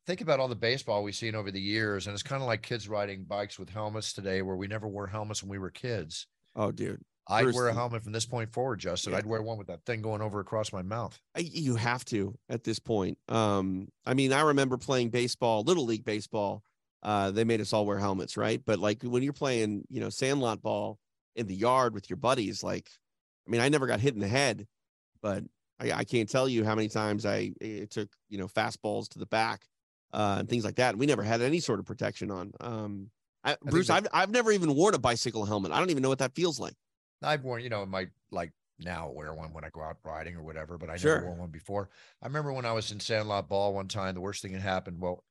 [0.05, 2.63] think about all the baseball we've seen over the years, and it's kind of like
[2.63, 6.27] kids riding bikes with helmets today, where we never wore helmets when we were kids.
[6.57, 9.13] oh dude, I'd Bruce, wear a helmet from this point forward, Justin.
[9.13, 9.19] Yeah.
[9.19, 11.17] I'd wear one with that thing going over across my mouth.
[11.35, 13.17] I, you have to at this point.
[13.29, 16.63] Um, I mean, I remember playing baseball, little league baseball.
[17.01, 18.61] Uh, they made us all wear helmets, right?
[18.65, 20.99] But like when you're playing, you know, sandlot ball
[21.35, 22.89] in the yard with your buddies, like,
[23.47, 24.67] I mean, I never got hit in the head,
[25.21, 25.43] but
[25.79, 29.19] I, I can't tell you how many times I it took, you know, fastballs to
[29.19, 29.65] the back,
[30.13, 30.97] uh, and things like that.
[30.97, 32.53] We never had any sort of protection on.
[32.59, 33.09] Um,
[33.43, 35.71] I, Bruce, that- I've I've never even worn a bicycle helmet.
[35.71, 36.75] I don't even know what that feels like.
[37.23, 40.43] I've worn, you know, my like now wear one when I go out riding or
[40.43, 41.15] whatever, but I Sure.
[41.15, 41.89] never wore one before.
[42.21, 44.99] I remember when I was in Sandlot Ball one time, the worst thing that happened.
[44.99, 45.23] Well,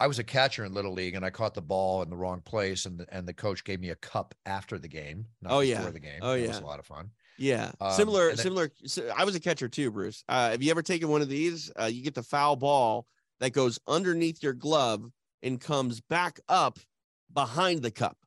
[0.00, 2.40] I was a catcher in Little League and I caught the ball in the wrong
[2.42, 5.26] place, and the, and the coach gave me a cup after the game.
[5.40, 5.90] Not Oh, before yeah.
[5.90, 6.18] the game.
[6.20, 7.10] Oh, It was a lot of fun.
[7.38, 8.70] Yeah, Um, similar, then- similar.
[8.86, 10.22] so I was a catcher too, Bruce.
[10.28, 11.70] Uh, have you ever taken one of these?
[11.80, 13.06] Uh, you get the foul ball
[13.40, 15.10] that goes underneath your glove
[15.42, 16.78] and comes back up
[17.32, 18.18] behind the cup.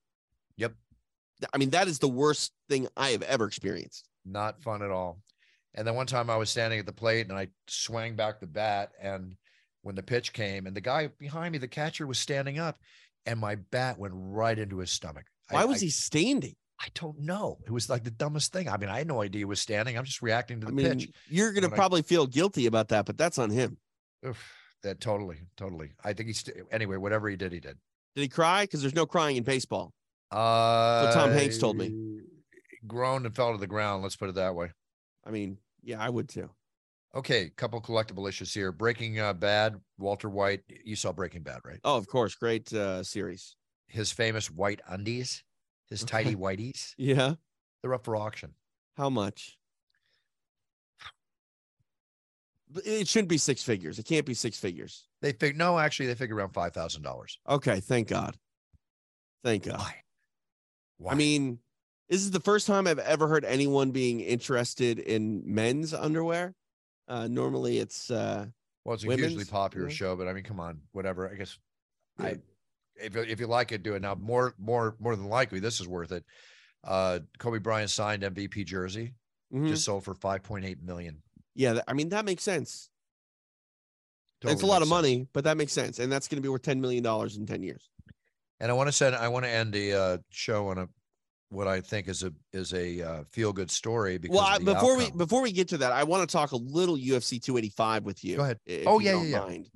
[1.54, 4.08] I mean, that is the worst thing I have ever experienced.
[4.26, 5.20] Not fun at all.
[5.76, 8.48] And then one time I was standing at the plate and I swang back the
[8.48, 9.36] bat, and
[9.84, 12.80] when the pitch came, and the guy behind me, the catcher, was standing up,
[13.26, 15.26] and my bat went right into his stomach.
[15.52, 16.56] I- Why was I- he standing?
[16.80, 17.58] I don't know.
[17.66, 18.70] It was like the dumbest thing.
[18.70, 19.98] I mean, I had no idea he was standing.
[19.98, 21.10] I'm just reacting to I the mean, pitch.
[21.28, 23.78] you're gonna when I- probably feel guilty about that, but that's on him.
[24.26, 24.44] Oof,
[24.84, 25.92] that totally, totally.
[26.04, 26.98] I think he's anyway.
[26.98, 27.78] Whatever he did, he did.
[28.16, 28.64] Did he cry?
[28.64, 29.92] Because there's no crying in baseball.
[30.32, 32.22] Uh, Tom Hanks told me.
[32.86, 34.04] Groaned and fell to the ground.
[34.04, 34.72] Let's put it that way.
[35.26, 36.50] I mean, yeah, I would too.
[37.16, 38.72] Okay, couple collectible issues here.
[38.72, 39.80] Breaking uh, Bad.
[39.98, 40.62] Walter White.
[40.84, 41.80] You saw Breaking Bad, right?
[41.84, 43.56] Oh, of course, great uh, series.
[43.88, 45.44] His famous white undies,
[45.90, 46.94] his tidy whiteys.
[46.98, 47.36] Yeah.
[47.82, 48.54] They're up for auction.
[48.96, 49.58] How much?
[52.86, 53.98] It shouldn't be six figures.
[53.98, 55.08] It can't be six figures.
[55.22, 57.40] They fig no, actually, they figure around five thousand dollars.
[57.48, 58.36] Okay, thank God.
[59.44, 59.80] Thank God.
[59.80, 59.96] Why?
[60.98, 61.12] Why?
[61.12, 61.60] I mean,
[62.10, 66.56] this is the first time I've ever heard anyone being interested in men's underwear.
[67.08, 68.46] Uh, normally, it's uh,
[68.86, 69.96] well, it's a hugely popular yeah.
[69.96, 71.30] show, but I mean, come on, whatever.
[71.30, 71.58] I guess
[72.20, 72.26] Yeah.
[72.28, 72.38] I
[72.96, 74.16] if if you like it, do it now.
[74.16, 76.24] More more more than likely, this is worth it.
[76.84, 79.14] Uh, Kobe Bryant signed MVP jersey,
[79.54, 79.68] mhm.
[79.68, 81.22] just sold for five point eight million.
[81.56, 81.82] yeah.
[81.88, 82.90] I mean, that makes sense.
[84.44, 84.90] it's a lot of sense.
[84.90, 87.46] money, but that makes sense, and that's going to be worth ten million dollars in
[87.46, 87.90] ten years.
[88.60, 90.90] And I want to send I want to end the uh, show on a
[91.50, 94.98] what I think is a is a uh, feel good story because Well, I, before
[94.98, 98.24] we before we get to that, I want to talk a little UFC 285 with
[98.24, 98.38] you.
[98.38, 98.60] Go ahead.
[98.86, 99.40] Oh, yeah, yeah, yeah.
[99.40, 99.70] mind.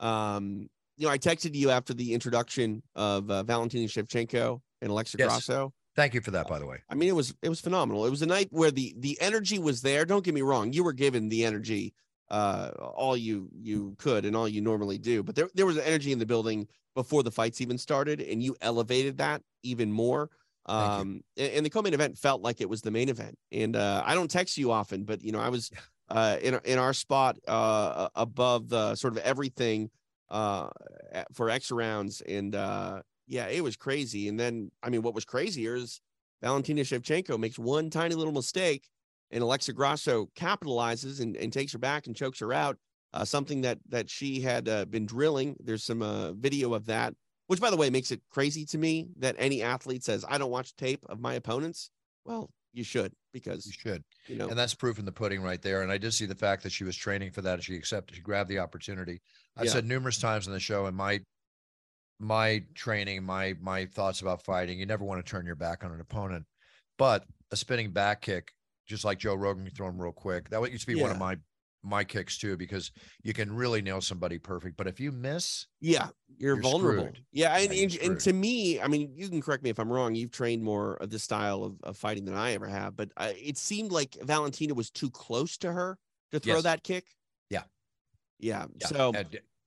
[0.00, 5.16] Um, you know, I texted you after the introduction of uh, Valentina Shevchenko and Alexa
[5.18, 5.28] Yes.
[5.28, 5.72] Grasso.
[5.94, 6.78] Thank you for that, by the way.
[6.88, 8.06] I mean, it was it was phenomenal.
[8.06, 10.04] It was a night where the the energy was there.
[10.04, 11.92] Don't get me wrong, you were given the energy
[12.30, 16.12] uh all you you could and all you normally do, but there there was energy
[16.12, 20.30] in the building before the fights even started, and you elevated that even more.
[20.66, 23.38] Um, and, and the co-main event felt like it was the main event.
[23.50, 25.70] And uh, I don't text you often, but you know, I was
[26.10, 29.90] uh in in our spot uh above the sort of everything
[30.30, 30.68] uh
[31.32, 34.28] for X rounds, and uh yeah, it was crazy.
[34.28, 36.00] And then, I mean, what was crazier is
[36.42, 38.88] Valentina Shevchenko makes one tiny little mistake,
[39.30, 42.76] and Alexa Grasso capitalizes and, and takes her back and chokes her out.
[43.14, 45.56] Uh, something that that she had uh, been drilling.
[45.60, 47.14] There's some uh, video of that,
[47.46, 50.50] which, by the way, makes it crazy to me that any athlete says, "I don't
[50.50, 51.90] watch tape of my opponents."
[52.26, 54.04] Well, you should because You should.
[54.26, 54.48] you know.
[54.48, 55.80] And that's proof in the pudding right there.
[55.80, 57.54] And I did see the fact that she was training for that.
[57.54, 59.20] and She accepted, she grabbed the opportunity.
[59.56, 59.72] I've Yeah.
[59.72, 61.20] said numerous times on the show, and my
[62.18, 64.78] my training, my my thoughts about fighting.
[64.78, 66.44] You never want to turn your back on an opponent,
[66.98, 68.52] but a spinning back kick,
[68.88, 70.48] just like Joe Rogan, you throw him real quick.
[70.50, 71.36] That used to be one of my
[71.84, 72.90] my kicks too, because
[73.22, 74.76] you can really nail somebody perfect.
[74.76, 77.02] But if you miss, Yeah, you're, You're vulnerable.
[77.04, 77.24] screwed.
[77.30, 79.90] Yeah, and, Yeah, and, and to me, I mean, you can correct me if I'm
[79.90, 80.16] wrong.
[80.16, 83.30] You've trained more of this style of, of fighting than I ever have, but uh,
[83.36, 85.96] it seemed like Valentina was too close to her
[86.32, 86.64] to throw Yes.
[86.64, 87.04] that kick.
[87.48, 87.62] Yeah.
[88.40, 88.66] Yeah.
[88.80, 89.12] yeah, So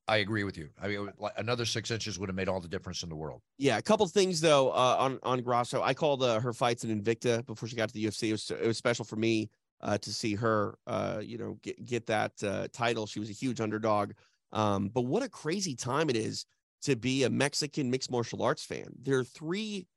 [0.08, 0.70] I agree with you.
[0.82, 3.42] I mean, like, another six inches would have made all the difference in the world.
[3.58, 5.82] yeah, a couple things though uh, on on Grasso.
[5.82, 8.30] I called uh, her fights in Invicta before she got to the UFC.
[8.30, 9.50] It was it was special for me
[9.82, 13.06] uh, to see her, uh, you know, get get that uh, title.
[13.06, 14.12] She was a huge underdog.
[14.52, 16.46] Um, but what a crazy time it is
[16.84, 18.88] to be a Mexican mixed martial arts fan.
[19.02, 19.88] There are three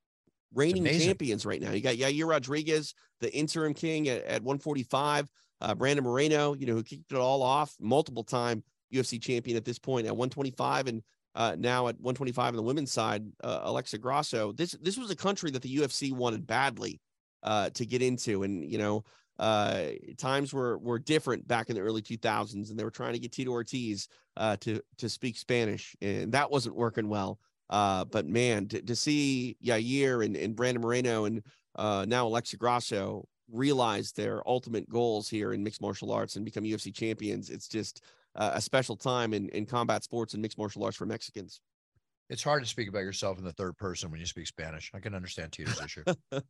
[0.52, 1.72] reigning champions right now.
[1.72, 5.28] You got Yair Rodriguez, the interim king at, at 145.
[5.61, 8.62] Uh, Brandon Moreno, you know, who kicked it all off, multiple time
[8.93, 11.03] UFC champion at this point at 125, and
[11.35, 14.53] uh, now at 125 on the women's side, uh, Alexa Grasso.
[14.53, 17.01] This this was a country that the UFC wanted badly
[17.43, 19.05] uh, to get into, and you know,
[19.39, 23.18] uh, times were were different back in the early 2000s, and they were trying to
[23.18, 27.39] get Tito Ortiz uh, to to speak Spanish, and that wasn't working well.
[27.70, 31.43] Uh, but man, to, to see Yair and, and Brandon Moreno and
[31.76, 36.95] now Alexa Grasso realize their ultimate goals here in mixed martial arts and become UFC
[36.95, 38.03] champions, it's just
[38.37, 41.61] uh, a special time in, in combat sports and mixed martial arts for Mexicans.
[42.30, 44.91] It's hard to speak about yourself in the third person when you speak Spanish.
[44.95, 46.05] I can understand Tito's issue.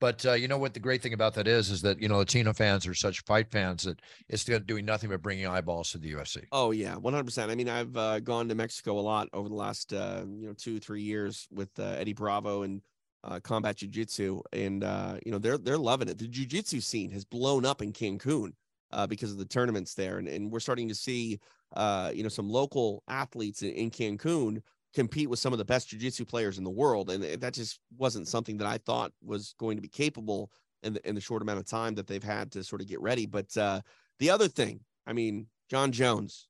[0.00, 2.18] but uh, you know what the great thing about that is is that you know
[2.18, 6.12] Latino fans are such fight fans that it's doing nothing but bringing eyeballs to the
[6.12, 6.44] UFC.
[6.52, 7.50] Oh yeah, one hundred percent.
[7.50, 10.54] I mean, I've uh, gone to Mexico a lot over the last uh, you know
[10.54, 12.82] two three years with uh, Eddie Bravo and
[13.24, 16.18] uh, combat jiu-jitsu, and uh, you know they're they're loving it.
[16.18, 18.52] The jiu-jitsu scene has blown up in Cancun
[18.92, 21.38] uh, because of the tournaments there, and and we're starting to see
[21.74, 24.62] uh, you know some local athletes in, in Cancun
[24.94, 28.28] compete with some of the best jiu-jitsu players in the world, and that just wasn't
[28.28, 30.50] something that I thought was going to be capable
[30.82, 33.00] in the in the short amount of time that they've had to sort of get
[33.00, 33.26] ready.
[33.26, 33.80] But uh,
[34.18, 36.48] the other thing, I mean, Jon Jones.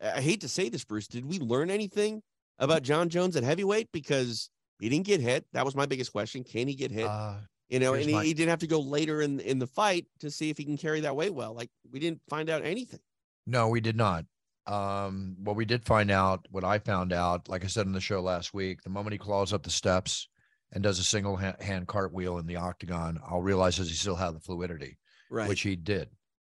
[0.00, 1.06] I hate to say this, Bruce.
[1.06, 2.22] Did we learn anything
[2.58, 3.92] about Jon Jones at heavyweight?
[3.92, 4.50] Because
[4.80, 5.46] he didn't get hit.
[5.52, 6.42] That was my biggest question.
[6.42, 7.06] Can he get hit?
[7.06, 7.36] Uh,
[7.72, 10.06] you know, here's and he, he didn't have to go later in in the fight
[10.20, 11.54] to see if he can carry that weight well.
[11.54, 13.00] Like we didn't find out anything.
[13.46, 14.24] no, we did not.
[14.66, 18.00] Um, what we did find out, what I found out, like I said in the
[18.00, 20.28] show last week, the moment he claws up the steps
[20.72, 24.14] and does a single hand, hand cartwheel in the octagon, I'll realize that he still
[24.14, 24.98] had the fluidity,
[25.30, 25.48] Right.
[25.48, 26.10] which he did,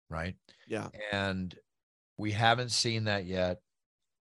[0.09, 0.35] right?
[0.67, 0.87] yeah.
[1.11, 1.53] and
[2.17, 3.61] we haven't seen that yet.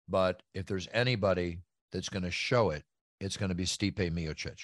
[0.10, 1.60] But if there's anybody
[1.94, 2.84] that's going to show it,
[3.22, 4.60] it's going to be Stipe Miocic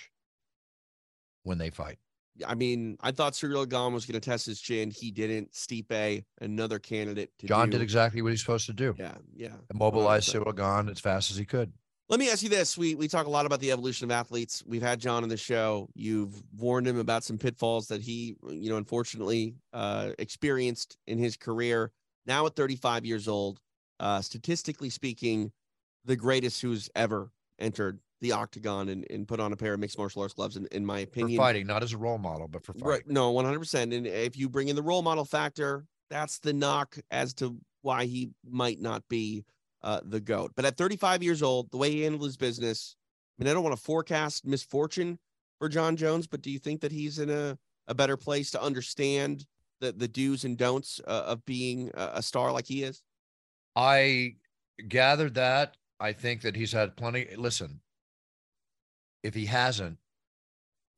[1.44, 2.00] when they fight.
[2.46, 4.92] I mean, I thought Ciryl Gane was going to test his chin.
[4.92, 5.54] He didn't.
[5.54, 7.32] Stipe, another candidate.
[7.40, 7.78] To Jon do.
[7.78, 8.96] did exactly what he's supposed to do.
[8.98, 9.16] Yeah.
[9.34, 9.54] Yeah.
[9.74, 10.44] Immobilize 100%.
[10.44, 11.72] Ciryl Gane as fast as he could.
[12.08, 12.78] Let me ask you this.
[12.78, 14.64] We we talk a lot about the evolution of athletes.
[14.66, 15.90] We've had Jon on the show.
[15.96, 21.36] You've warned him about some pitfalls that he, you know, unfortunately uh experienced in his
[21.36, 21.92] career.
[22.28, 23.60] Now at 35 years old,
[24.00, 25.52] uh statistically speaking,
[26.06, 29.98] the greatest who's ever entered the octagon and, and put on a pair of mixed
[29.98, 31.38] martial arts gloves, in, in my For opinion.
[31.38, 32.88] fighting, not as a role model, but for fighting.
[32.88, 33.08] Right.
[33.08, 33.96] No, 100%.
[33.96, 38.06] And if you bring in the role model factor, that's the knock as to why
[38.06, 39.46] he might not be
[39.84, 40.54] uh, the GOAT.
[40.56, 42.96] But at 35 years old, the way he handled his business,
[43.40, 45.20] I mean, I don't want to forecast misfortune
[45.60, 47.58] for Jon Jones, but do you think that he's in a,
[47.88, 49.46] a better place to understand
[49.82, 53.04] the, the do's and don'ts uh, of being a, a star like he is?
[53.76, 54.36] I
[54.88, 55.78] gathered that.
[56.00, 57.28] I think that he's had plenty.
[57.38, 57.80] Listen,
[59.26, 59.98] if he hasn't,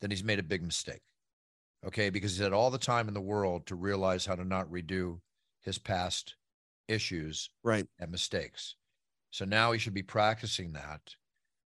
[0.02, 1.02] then he's made a big mistake.
[1.86, 2.10] Okay.
[2.10, 5.20] Because he's had all the time in the world to realize how to not redo
[5.62, 6.36] his past
[6.88, 7.88] issues Right.
[8.00, 8.76] and mistakes.
[9.32, 11.16] So now he should be practicing that.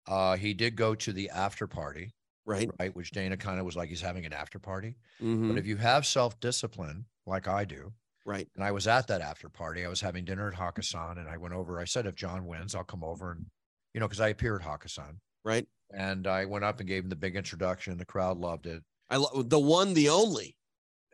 [0.06, 2.68] Uh, he did go to the after party, Right.
[2.78, 2.94] right?
[2.94, 4.96] Which Dana kind of was like he's having an after party.
[5.20, 7.92] Mhm, But if you have self discipline, like I do,
[8.24, 8.48] Right.
[8.54, 9.84] and I was at that after party.
[9.84, 11.78] I was having dinner at Hakkasan and I went over.
[11.78, 13.46] I said, if Jon wins, I'll come over and,
[13.94, 15.20] you know, because I appear at Hakkasan.
[15.44, 15.68] Right.
[15.94, 17.98] And I went up and gave him the big introduction.
[17.98, 18.82] The crowd loved it.
[19.10, 20.56] I lo- the one, the only.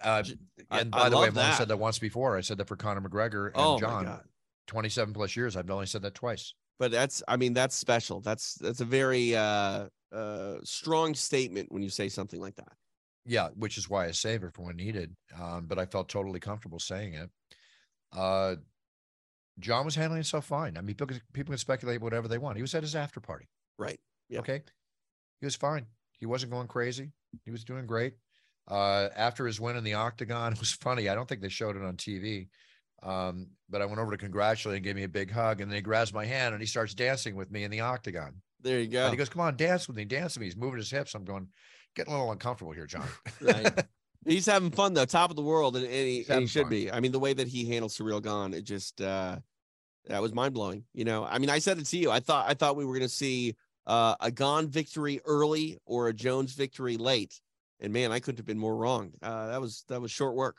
[0.03, 0.23] Uh,
[0.71, 2.37] I- and I by the way, I've only said that once before.
[2.37, 4.21] I said that for Conor McGregor and Oh Jon.
[4.69, 5.57] 27 plus years.
[5.57, 6.55] I've only said that twice.
[6.79, 11.83] but that's i mean that's special that's that's a very uh uh strong statement when
[11.83, 12.73] you say something like that
[13.27, 15.17] Yeah, which is why I save it for when needed.
[15.41, 17.31] Um, but I felt totally comfortable saying it.
[18.17, 18.57] Uh,
[19.59, 20.77] Jon was handling himself fine.
[20.79, 22.57] I mean, people, people can speculate whatever they want.
[22.57, 23.49] He was at his after party.
[23.79, 23.99] right
[24.29, 24.41] Yeah.
[24.41, 24.63] Okay.
[25.41, 25.87] He was fine.
[26.19, 27.13] He wasn't going crazy.
[27.45, 28.15] He was doing great.
[28.67, 31.09] Uh, after his win in the octagon, it was funny.
[31.09, 32.49] I don't think they showed it on TV,
[33.03, 35.77] Um, but I went over to congratulate and gave me a big hug, and then
[35.77, 38.35] he grabs my hand and he starts dancing with me in the octagon.
[38.61, 39.05] There you go.
[39.05, 41.15] And he goes, "Come on, dance with me, dance with me." He's moving his hips.
[41.15, 41.47] I'm going,
[41.95, 43.07] getting a little uncomfortable here, Jon.
[43.41, 43.85] Right.
[44.27, 46.71] He's having fun though, top of the world, and, and he, and he should fun.
[46.71, 46.91] be.
[46.91, 49.37] I mean, the way that he handles Ciryl Gane, it just uh
[50.07, 50.85] that was mind blowing.
[50.93, 52.11] You know, I mean, I said it to you.
[52.11, 53.55] I thought I thought we were gonna see
[53.89, 57.41] uh a Gane victory early or a Jones victory late,
[57.81, 59.13] and man, I couldn't have been more wrong.
[59.21, 60.59] Uh, that was that was short work.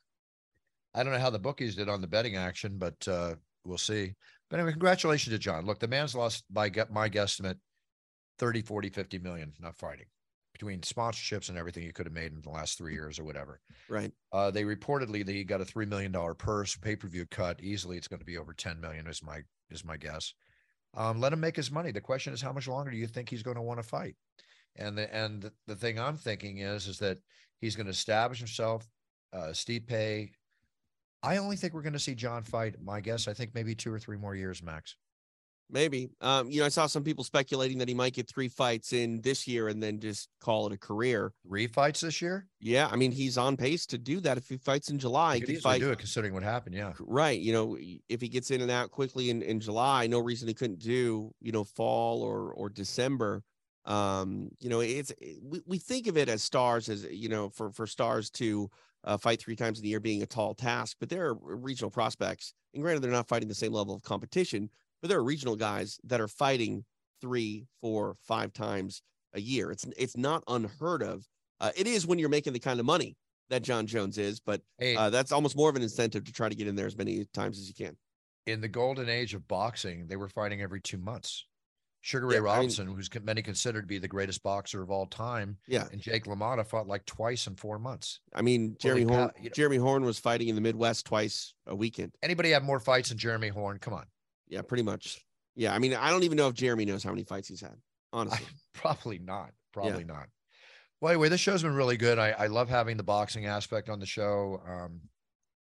[0.93, 4.15] I don't know how the bookies did on the betting action, but uh, we'll see.
[4.49, 5.65] But anyway, congratulations to Jon.
[5.65, 7.59] Look, the man's lost by get my guesstimate
[8.39, 10.05] 30, 40, 50 million not fighting
[10.53, 13.61] between sponsorships and everything he could have made in the last three years or whatever.
[13.87, 14.11] Right.
[14.33, 17.61] Uh, they reportedly that he got a three million dollar purse pay per view cut
[17.61, 17.97] easily.
[17.97, 20.33] It's going to be over 10 million is my is my guess.
[20.95, 21.91] Um, let him make his money.
[21.91, 24.15] The question is, how much longer do you think he's going to want to fight?
[24.75, 27.17] And the and the, thing I'm thinking is is that
[27.59, 28.87] he's going to establish himself.
[29.33, 30.31] Uh, Stipe.
[31.21, 32.75] I only think we're going to see Jon fight.
[32.81, 34.95] My guess, I think maybe two or three more years max.
[35.71, 36.09] Maybe.
[36.19, 39.21] Um, you know, I saw some people speculating that he might get three fights in
[39.21, 41.31] this year and then just call it a career.
[41.47, 42.47] Three fights this year.
[42.59, 45.35] Yeah, I mean, he's on pace to do that if he fights in July.
[45.35, 46.75] He could easily fight do it considering what happened.
[46.75, 46.93] Yeah.
[46.99, 47.39] right.
[47.39, 47.77] You know,
[48.09, 51.31] if he gets in and out quickly in, in July, no reason he couldn't do,
[51.39, 53.43] you know, fall or or December.
[53.85, 57.71] Um, you know, it's we, we think of it as stars as you know, for
[57.71, 58.69] for stars to
[59.03, 61.89] uh, fight three times in the year being a tall task, but there are regional
[61.89, 64.69] prospects, and granted, they're not fighting the same level of competition,
[65.01, 66.85] but there are regional guys that are fighting
[67.21, 69.01] three, four, five times
[69.33, 69.71] a year.
[69.71, 71.27] It's it's not unheard of.
[71.59, 73.17] Uh, it is when you're making the kind of money
[73.49, 76.49] that Jon Jones is, but Hey, uh, that's almost more of an incentive to try
[76.49, 77.97] to get in there as many times as you can.
[78.47, 81.45] in the golden age of boxing, they were fighting every two months.
[82.01, 84.89] Sugar Ray Yeah, I mean- Robinson, who's many considered to be the greatest boxer of
[84.89, 88.21] all time, Yeah, and Jake LaMotta fought like twice in four months.
[88.33, 89.29] I mean Jeremy Holy Horn.
[89.29, 92.13] cow, you know- Jeremy Horn was fighting in the Midwest twice a weekend.
[92.23, 93.77] Anybody have more fights than Jeremy Horn?
[93.79, 94.05] Come on.
[94.49, 95.23] Yeah, pretty much.
[95.55, 97.75] Yeah, I mean I don't even know if Jeremy knows how many fights he's had.
[98.11, 99.51] Honestly, Probably not.
[99.73, 100.27] Probably not.
[101.01, 102.19] Well, anyway, this show's been really good.
[102.19, 104.61] I, I love having the boxing aspect on the show.
[104.67, 105.01] Um,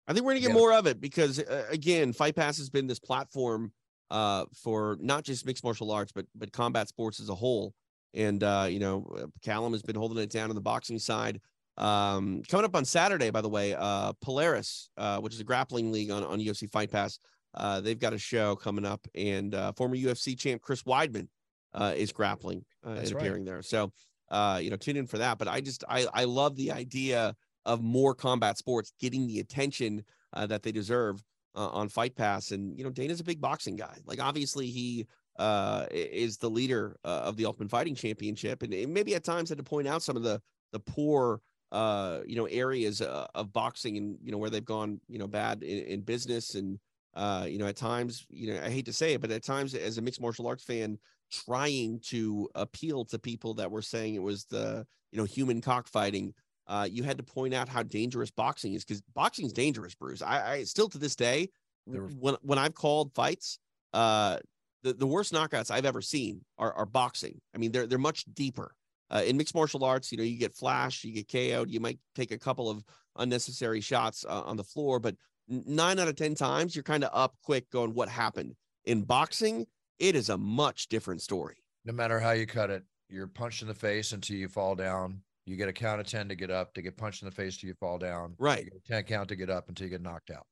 [0.07, 0.55] I think we're gonna get Yeah.
[0.55, 3.71] more of it because uh, again, Fight Pass has been this platform
[4.09, 7.73] uh, for not just mixed martial arts, but but combat sports as a whole.
[8.15, 11.39] And uh, you know, Callum has been holding it down on the boxing side.
[11.77, 15.91] Um, coming up on Saturday, by the way, uh, Polaris, uh, which is a grappling
[15.91, 17.19] league on on UFC Fight Pass,
[17.53, 21.27] uh, they've got a show coming up, and uh, former UFC champ Chris Weidman
[21.73, 23.11] uh, is grappling uh, and right.
[23.11, 23.61] appearing there.
[23.61, 23.91] So,
[24.29, 25.37] uh, you know, tune in for that.
[25.37, 27.35] But I just I I love the idea
[27.65, 31.23] of more combat sports getting the attention uh, that they deserve
[31.55, 32.51] uh, on Fight Pass.
[32.51, 33.97] And you know, Dana's a big boxing guy.
[34.05, 39.15] Like obviously he uh, is the leader uh, of the Ultimate Fighting Championship, and maybe
[39.15, 40.41] at times had to point out some of the
[40.71, 41.41] the poor
[41.71, 45.27] uh you know areas uh, of boxing and you know where they've gone you know
[45.27, 46.79] bad in, in business and
[47.15, 49.73] uh you know at times you know i hate to say it but at times
[49.73, 50.97] as a mixed martial arts fan
[51.31, 56.33] trying to appeal to people that were saying it was the you know human cockfighting
[56.69, 60.21] uh, you had to point out how dangerous boxing is because boxing is dangerous, Bruce.
[60.21, 61.49] I, I still to this day,
[61.85, 63.57] when when I've called fights,
[63.91, 64.37] uh,
[64.83, 67.41] the, the worst knockouts I've ever seen are, are boxing.
[67.55, 68.75] I mean, they're they're much deeper.
[69.11, 71.97] Uh, in mixed martial arts, you know, you get flash, you get KO'd, you might
[72.13, 72.83] take a couple of
[73.17, 75.15] unnecessary shots uh, on the floor, but
[75.49, 79.67] nine out of ten times you're kind of up quick, going, "What happened?" In boxing,
[79.97, 81.57] it is a much different story.
[81.85, 85.21] no matter how you cut it, you're punched in the face until you fall down.
[85.45, 87.57] You get a count of 10 to get up, to get punched in the face
[87.57, 88.35] till you fall down.
[88.37, 88.65] Right.
[88.65, 90.45] You get a 10 count to get up until you get knocked out.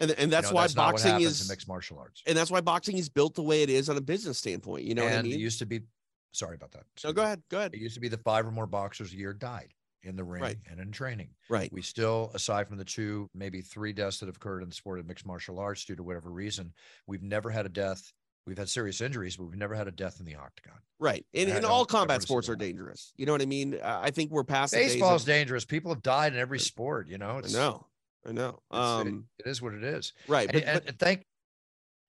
[0.00, 2.22] And and You that's know, why what boxing is mixed martial arts.
[2.26, 4.84] and that's why boxing is built the way it is on a business standpoint.
[4.84, 5.38] You know and what I it mean?
[5.40, 5.82] used to be,
[6.32, 6.84] sorry about that.
[6.96, 7.74] So go ahead, go ahead.
[7.74, 9.72] It used to be the five or more boxers a year died
[10.02, 10.58] in the ring Right.
[10.70, 11.30] and in training.
[11.48, 11.72] Right.
[11.72, 14.98] We still, aside from the two, maybe three deaths that have occurred in the sport
[14.98, 16.72] of mixed martial arts due to whatever reason,
[17.06, 18.12] we've never had a death.
[18.46, 20.78] We've had serious injuries, but we've never had a death in the octagon.
[20.98, 21.24] Right.
[21.34, 23.12] And, and all combat sports are dangerous.
[23.16, 23.74] You know what I mean?
[23.74, 25.64] Uh, I think we're past Baseball's of- dangerous.
[25.66, 27.06] People have died in every sport.
[27.08, 27.86] You know, I it's, know.
[28.26, 28.48] I know.
[28.48, 28.76] it's- it-
[29.08, 30.12] Um, it is what it is.
[30.26, 30.48] right.
[30.48, 31.26] And, But, and- but thank,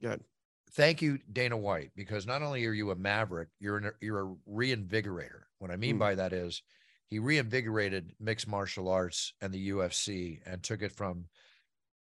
[0.02, 0.24] Go ahead.
[0.72, 4.36] thank you, Dana White, because not only are you a maverick, you're an, you're a
[4.50, 5.42] reinvigorator.
[5.60, 6.00] What I mean Mm.
[6.00, 6.64] by that is
[7.12, 11.26] he reinvigorated mixed martial arts and the UFC and took it from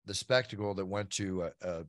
[0.07, 1.83] the spectacle that went to uh, uh,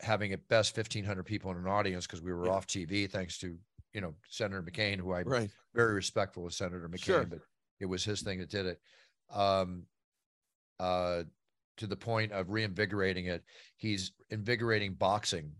[0.00, 2.52] having at best 1500 people in an audience because we were Yeah.
[2.52, 3.58] off TV thanks to
[3.92, 5.50] you know Senator McCain, who I'm right.
[5.74, 7.24] very respectful of Senator McCain, Sure.
[7.24, 7.40] but
[7.80, 8.80] it was his thing that did it.
[9.30, 9.86] Um,
[10.78, 11.24] uh,
[11.78, 13.42] to the point of reinvigorating it,
[13.78, 15.50] he's invigorating boxing,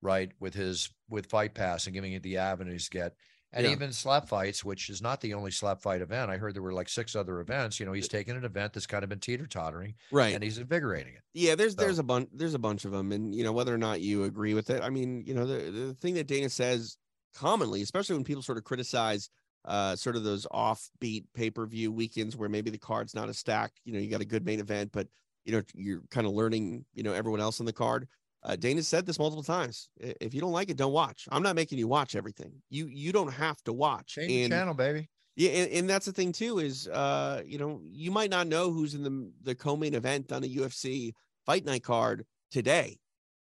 [0.00, 3.14] right, with his with Fight Pass and giving it the avenues to get.
[3.56, 3.72] And Yeah.
[3.72, 6.28] even slap fights, which is not the only slap fight event.
[6.30, 7.78] I heard there were like six other events.
[7.78, 10.34] You know, he's taken an event that's kind of been teeter tottering Right.
[10.34, 11.22] and he's invigorating it.
[11.34, 13.72] Yeah, there's So- there's a bunch there's a bunch of them, and you know whether
[13.72, 14.82] or not you agree with it.
[14.82, 16.98] I mean, you know the the thing that Dana says
[17.32, 19.30] commonly, especially when people sort of criticize
[19.64, 23.34] uh sort of those offbeat pay per view weekends where maybe the card's not a
[23.34, 23.72] stack.
[23.84, 25.08] You know, you got a good main event, but
[25.44, 26.84] you know you're kind of learning.
[26.92, 28.08] You know everyone else on the card.
[28.44, 29.88] Uh, Dana said this multiple times.
[29.98, 31.26] If you don't like it, don't watch.
[31.32, 32.52] I'm not making you watch everything.
[32.70, 34.08] You you don't have to watch.
[34.14, 35.08] Change the And- channel, baby.
[35.36, 38.70] yeah, and, and that's the thing too is uh, you know, you might not know
[38.70, 41.12] who's in the the co-main event on a UFC
[41.46, 42.98] fight night card today,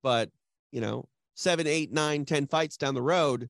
[0.03, 0.29] but
[0.71, 3.49] you know, seven, eight, nine, ten fights down the road,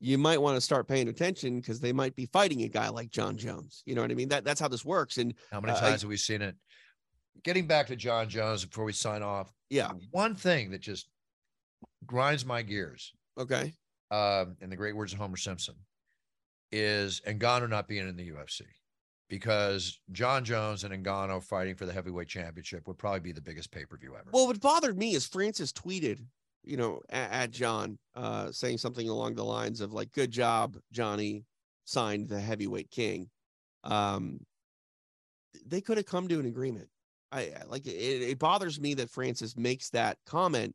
[0.00, 3.10] you might want to start paying attention because they might be fighting a guy like
[3.10, 3.82] Jon Jones.
[3.84, 4.28] You know what I mean?
[4.28, 5.18] That that's how this works.
[5.18, 6.54] And How many Uh, times have we seen it?
[7.42, 11.08] Getting back to Jon Jones before we sign off, yeah, one thing that just
[12.06, 13.72] grinds my gears, okay,
[14.10, 15.74] um, in the great words of Homer Simpson,
[16.72, 18.62] is Ngannou not being in the UFC
[19.28, 23.70] because Jon Jones and Ngannou fighting for the heavyweight championship would probably be the biggest
[23.70, 24.30] pay per view ever.
[24.32, 26.20] Well, what bothered me is Francis tweeted,
[26.64, 30.76] you know, at, at Jon, uh, saying something along the lines of like, "Good job,
[30.92, 31.44] Johnny,
[31.84, 33.28] signed the heavyweight king."
[33.84, 34.40] Um,
[35.66, 36.88] they could have come to an agreement.
[37.32, 40.74] I I- like it, it bothers me that Francis makes that comment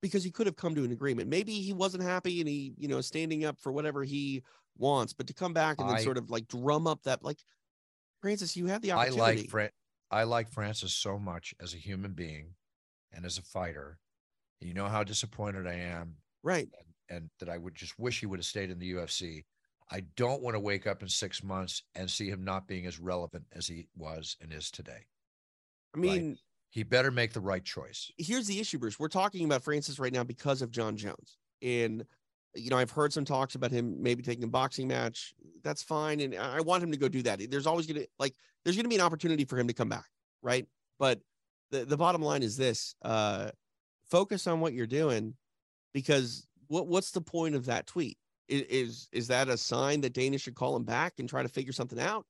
[0.00, 1.28] because he could have come to an agreement.
[1.28, 4.42] Maybe he wasn't happy and he, you know, standing up for whatever he
[4.76, 7.38] wants, but to come back and then sort of like drum up that like
[8.20, 9.20] Francis, you had the opportunity.
[9.20, 9.70] I like Fran-
[10.10, 12.54] I like Francis so much as a human being
[13.12, 13.98] and as a fighter.
[14.60, 16.68] You know how disappointed I am right.
[17.08, 19.44] and, and that I would just wish he would have stayed in the UFC.
[19.90, 22.98] I don't want to wake up in six months and see him not being as
[23.00, 25.06] relevant as he was and is today.
[25.94, 26.36] I mean,
[26.70, 28.10] He better make the right choice.
[28.16, 28.98] here's the issue, Bruce.
[28.98, 31.36] We're talking about Francis right now because of Jon Jones.
[31.60, 32.04] And,
[32.54, 35.34] you know, I've heard some talks about him maybe taking a boxing match.
[35.62, 36.20] That's fine.
[36.20, 37.40] And I want him to go do that.
[37.50, 38.34] There's always going to, like,
[38.64, 40.06] there's going to be an opportunity for him to come back.
[40.42, 40.66] Right.
[40.98, 41.20] But
[41.70, 43.50] the, the bottom line is this uh,
[44.10, 45.34] focus on what you're doing
[45.92, 48.18] because what, what's the point of that tweet?
[48.48, 51.48] Is, is, is that a sign that Dana should call him back and try to
[51.48, 52.26] figure something out?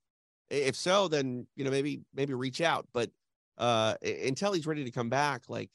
[0.50, 2.86] If so, then, you know, maybe, maybe reach out.
[2.92, 3.10] But
[3.62, 3.94] uh
[4.24, 5.70] until he's ready to come back like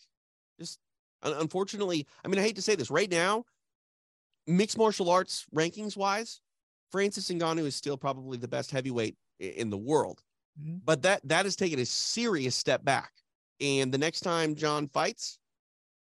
[0.60, 0.78] just
[1.24, 3.44] unfortunately i mean i hate to say this right now
[4.46, 6.42] mixed martial arts rankings wise
[6.92, 10.22] francis Ngannou is still probably the best heavyweight in the world
[10.60, 10.82] Mhm.
[10.84, 13.12] but that that has taken a serious step back
[13.62, 15.38] and the next time Jon fights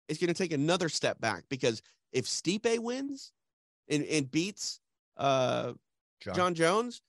[0.08, 1.82] it's going to take another step back because
[2.14, 3.34] if Stipe wins
[3.90, 4.80] and, and beats
[5.18, 5.74] uh
[6.22, 7.02] Jon, Jon Jones,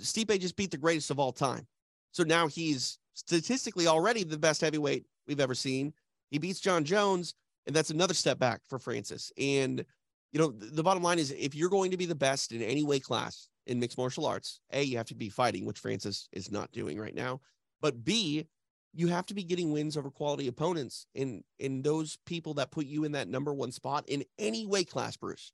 [0.00, 1.66] Stipe just beat the greatest of all time.
[2.12, 5.92] So now he's statistically already the best heavyweight we've ever seen.
[6.30, 7.34] He beats Jon Jones,
[7.66, 9.32] and that's another step back for Francis.
[9.38, 9.84] And
[10.32, 12.82] you know, the, bottom line is if you're going to be the best in any
[12.82, 16.50] weight class in mixed martial arts, A, you have to be fighting, which Francis is
[16.50, 17.40] not doing right now.
[17.80, 18.48] But B,
[18.92, 22.86] you have to be getting wins over quality opponents in in those people that put
[22.86, 25.52] you in that number one spot in any weight class, Bruce.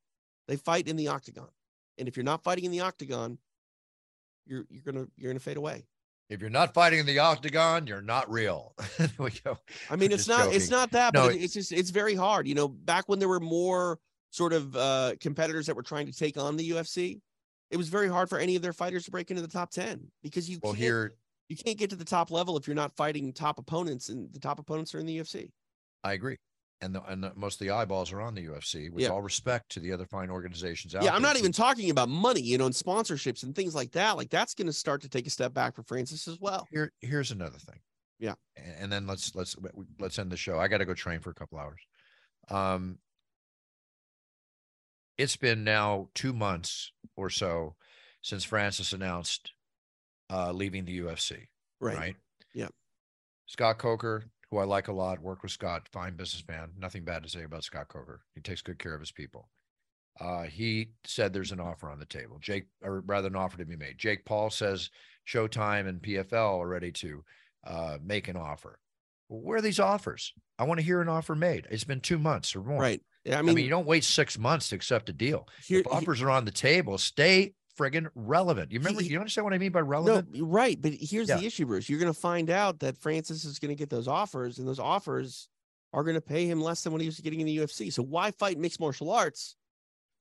[0.48, 1.48] They fight in the octagon.
[1.98, 3.38] And if you're not fighting in the octagon,
[4.46, 5.84] you're you're gonna you're gonna fade away.
[6.30, 8.74] If you're not fighting in the octagon, you're not real.
[9.18, 9.58] we go.
[9.90, 12.46] I mean, it's not it's not that, No, but it's just it's very hard.
[12.46, 13.98] You know, back when there were more
[14.30, 17.20] sort of uh competitors that were trying to take on the UFC,
[17.70, 20.06] it was very hard for any of their fighters to break into the top 10
[20.22, 21.12] because you Well, can't here
[21.48, 24.38] you can't get to the top level if you're not fighting top opponents and the
[24.38, 25.50] top opponents are in the UFC.
[26.04, 26.36] I agree.
[26.82, 29.10] And the, and the, most of the eyeballs are on the UFC, with Yeah.
[29.10, 32.40] all respect to the other fine organizations out Yeah, I'm not even talking about money,
[32.40, 34.16] you know, and sponsorships and things like that.
[34.16, 36.66] Like that's going to start to take a step back for Francis as well.
[36.70, 37.80] Here, here's another thing.
[38.18, 38.34] Yeah.
[38.56, 39.56] A- And then let's let's
[39.98, 40.58] let's end the show.
[40.58, 41.80] I got to go train for a couple hours.
[42.48, 42.98] Um,
[45.18, 47.74] it's been now two months or so
[48.22, 49.52] since Francis announced
[50.32, 51.48] uh, leaving the UFC.
[51.80, 51.96] Right.
[51.96, 52.16] Right.
[52.54, 52.68] Yeah.
[53.46, 56.70] Scott Coker, who I like a lot, worked with Scott, fine businessman.
[56.78, 58.22] Nothing bad to say about Scott Coker.
[58.34, 59.48] He takes good care of his people.
[60.20, 62.38] Uh, he said there's an offer on the table.
[62.40, 63.96] Jake, or rather, an offer to be made.
[63.96, 64.90] Jake Paul says
[65.26, 67.24] Showtime and PFL are ready to
[67.66, 68.78] uh, make an offer.
[69.28, 70.32] Well, where are these offers?
[70.58, 71.66] I want to hear an offer made.
[71.70, 72.80] It's been two months or more.
[72.80, 73.00] Right.
[73.30, 75.46] I I mean, mean, you don't wait six months to accept a deal.
[75.66, 78.72] here, if offers are on the table, stay friggin' relevant.
[78.72, 79.02] You remember?
[79.02, 80.34] he- You understand what I mean by relevant?
[80.34, 80.80] you're right.
[80.80, 81.36] But here's Yeah.
[81.38, 81.88] the issue, Bruce.
[81.88, 84.78] You're going to find out that Francis is going to get those offers, and those
[84.78, 85.48] offers
[85.92, 87.92] are going to pay him less than what he was getting in the UFC.
[87.92, 89.56] So why fight mixed martial arts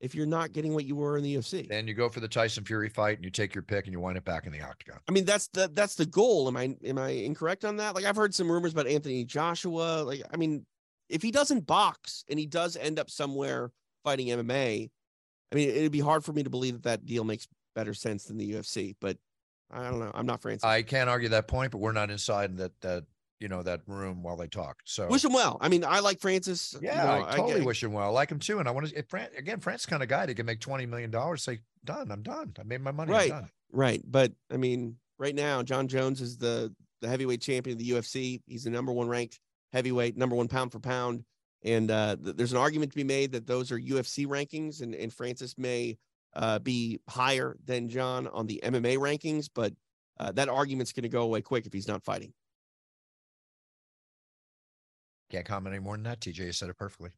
[0.01, 1.67] if you're not getting what you were in the UFC?
[1.67, 3.99] Then you go for the Tyson Fury fight and you take your pick and you
[3.99, 4.99] wind up back in the octagon.
[5.07, 6.47] I mean, that's the that's the goal.
[6.47, 7.93] Am I am I incorrect on that?
[7.95, 10.01] Like I've heard some rumors about Anthony Joshua.
[10.03, 10.65] Like, I mean,
[11.09, 13.71] if he doesn't box and he does end up somewhere
[14.03, 14.89] fighting MMA,
[15.51, 18.25] I mean, it'd be hard for me to believe that that deal makes better sense
[18.25, 19.17] than the UFC, but
[19.71, 20.11] I don't know.
[20.13, 20.63] I'm not Francis.
[20.63, 23.05] I can't argue that point, but we're not inside that that
[23.39, 24.77] you know that room while they talk.
[24.85, 25.57] So wish him well.
[25.61, 26.75] I mean, I like Francis.
[26.81, 28.05] Yeah, you know, I totally get- wish him well.
[28.05, 28.97] I like him too, and I want to.
[28.97, 31.43] If Fran, again, the kind of guy that can make twenty million dollars.
[31.43, 32.11] Say, done.
[32.11, 32.53] I'm done.
[32.59, 33.11] I made my money.
[33.11, 33.31] Right.
[33.71, 37.91] Right, but I mean, right now, Jon Jones is the the heavyweight champion of the
[37.91, 38.41] UFC.
[38.47, 39.39] He's the number one ranked
[39.71, 41.23] heavyweight, number one pound for pound.
[41.63, 44.95] And uh, th- there's an argument to be made that those are UFC rankings, and,
[44.95, 45.97] and Francis may
[46.35, 49.73] uh, be higher than Jon on the MMA rankings, but
[50.19, 52.33] uh, that argument's going to go away quick if he's not fighting.
[55.29, 56.19] Can't comment any more than that.
[56.19, 57.11] TJ said it perfectly.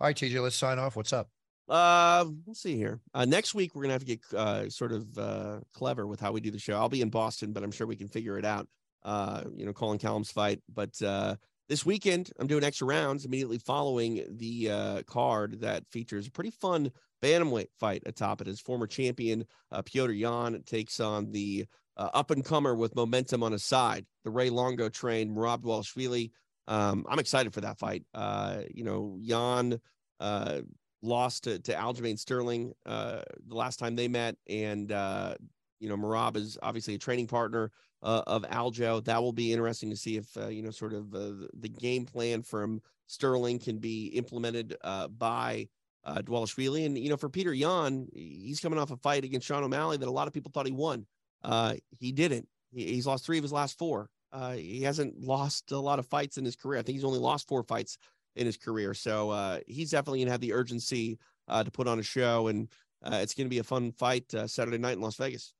[0.00, 0.96] All right, TJ, let's sign off.
[0.96, 1.28] What's up?
[1.68, 3.00] Uh, let's see here.
[3.14, 6.32] Uh, next week we're gonna have to get uh, sort of uh, clever with how
[6.32, 6.74] we do the show.
[6.76, 8.66] I'll be in Boston, but I'm sure we can figure it out.
[9.04, 10.60] Uh, you know, calling Callum's fight.
[10.72, 11.36] But uh,
[11.70, 16.50] this weekend I'm doing extra rounds immediately following the uh, card that features a pretty
[16.50, 16.90] fun
[17.22, 18.48] bantamweight fight atop it.
[18.48, 21.66] As former champion uh, Petr Yan takes on the
[21.96, 26.32] uh, up and comer with momentum on his side, the Ray Longo trained Merab Dvalishvili.
[26.66, 28.02] Um, I'm excited for that fight.
[28.14, 29.80] Uh, you know, Yan
[30.18, 30.62] uh,
[31.02, 34.34] lost to, to Aljamain Sterling uh, the last time they met.
[34.48, 35.34] And, uh,
[35.78, 37.70] you know, Merab is obviously a training partner
[38.02, 39.04] uh, of Aljo.
[39.04, 42.04] That will be interesting to see if, uh, you know, sort of uh, the game
[42.04, 45.68] plan from Sterling can be implemented uh, by
[46.04, 46.86] uh, Dvalishvili.
[46.86, 50.08] And, you know, for Petr Yan, he's coming off a fight against Sean O'Malley that
[50.08, 51.06] a lot of people thought he won.
[51.42, 52.48] Uh, he didn't.
[52.72, 54.08] He, he's lost three of his last four.
[54.32, 56.78] Uh, he hasn't lost a lot of fights in his career.
[56.78, 57.98] I think he's only lost four fights
[58.36, 58.94] in his career.
[58.94, 61.18] So he's definitely gonna have the urgency
[61.48, 62.68] to put on a show, and
[63.04, 65.52] it's gonna be a fun fight Saturday night in Las Vegas.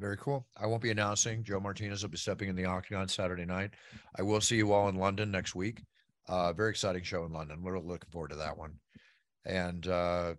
[0.00, 0.46] Very cool.
[0.56, 1.44] I won't be announcing.
[1.44, 3.72] Joe Martinez will be stepping in the octagon Saturday night.
[4.18, 5.82] I will see you all in London next week.
[6.26, 7.62] Uh, very exciting show in London.
[7.62, 8.72] We're looking forward to that one.
[9.44, 10.34] And uh,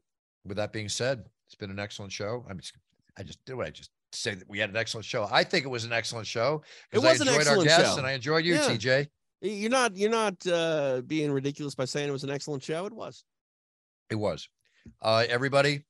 [0.45, 2.43] with that being said, it's been an excellent show.
[2.49, 2.73] I'm just,
[3.19, 5.27] I just did what I just say that we had an excellent show.
[5.31, 6.63] I think it was an excellent show.
[6.91, 7.97] It I was an enjoyed our excellent guests show.
[7.99, 8.61] and I enjoyed you, Yeah.
[8.67, 9.07] TJ.
[9.43, 12.85] You're not you're not uh, being ridiculous by saying it was an excellent show.
[12.87, 13.23] It was.
[14.09, 14.47] It was.
[15.01, 15.83] Uh, everybody,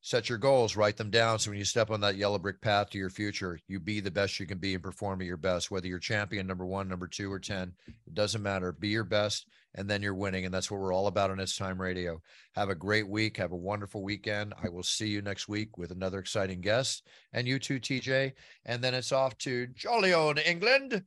[0.00, 1.38] set your goals, write them down.
[1.38, 4.10] So when you step on that yellow brick path to your future, you be the
[4.10, 5.70] best you can be and perform at your best.
[5.70, 8.72] Whether you're champion number one, number two, or 10, it doesn't matter.
[8.72, 10.44] Be your best, and then you're winning.
[10.44, 12.20] And that's what we're all about on It's Time Radio.
[12.54, 13.36] Have a great week.
[13.36, 14.54] Have a wonderful weekend.
[14.62, 17.06] I will see you next week with another exciting guest.
[17.32, 18.32] And you too, TJ.
[18.64, 21.04] And then it's off to jolly old England.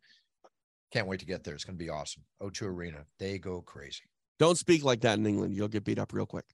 [0.91, 1.55] Can't wait to get there.
[1.55, 2.23] It's going to be awesome.
[2.41, 3.05] O2 Arena.
[3.17, 4.03] They go crazy.
[4.39, 5.55] Don't speak like that in England.
[5.55, 6.45] You'll get beat up real quick.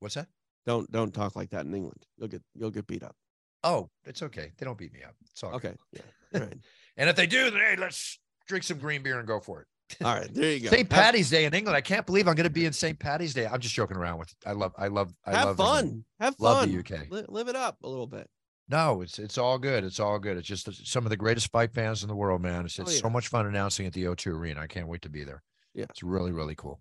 [0.00, 0.28] What's that?
[0.66, 2.02] Don't don't talk like that in England.
[2.18, 3.16] You'll get you'll get beat up.
[3.64, 4.52] Oh, it's okay.
[4.58, 5.14] They don't beat me up.
[5.30, 5.70] It's all good.
[5.70, 5.76] Okay.
[5.92, 6.00] Yeah.
[6.34, 6.58] All right.
[6.96, 9.66] And if they do, then hey, let's drink some green beer and go for it.
[10.04, 10.28] All right.
[10.34, 10.68] There you go.
[10.70, 10.88] St.
[10.88, 11.74] Patty's Day in England.
[11.76, 12.98] I can't believe I'm going to be in St.
[12.98, 13.46] Patty's Day.
[13.46, 14.34] I'm just joking around with.
[14.44, 14.72] I love.
[14.76, 15.14] I love.
[15.24, 15.84] I have love fun.
[15.84, 16.04] England.
[16.20, 16.70] Have Love fun.
[16.72, 17.10] the UK.
[17.10, 18.28] Li- live it up a little bit.
[18.68, 19.82] No, it's it's all good.
[19.82, 20.36] It's all good.
[20.36, 22.66] It's just some of the greatest fight fans in the world, man.
[22.66, 22.98] It's, Oh, yeah.
[22.98, 24.60] so much fun announcing at the O2 Arena.
[24.60, 25.42] I can't wait to be there.
[25.74, 25.86] Yeah.
[25.88, 26.80] it's really really cool.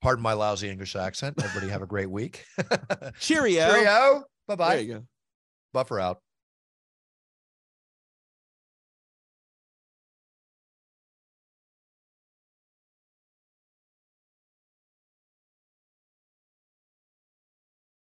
[0.00, 1.42] Pardon my lousy English accent.
[1.42, 2.44] Everybody have a great week.
[3.20, 3.68] Cheerio.
[3.68, 4.24] Cheerio.
[4.48, 4.74] Bye bye.
[4.76, 5.04] There you go.
[5.72, 6.18] Buffer out.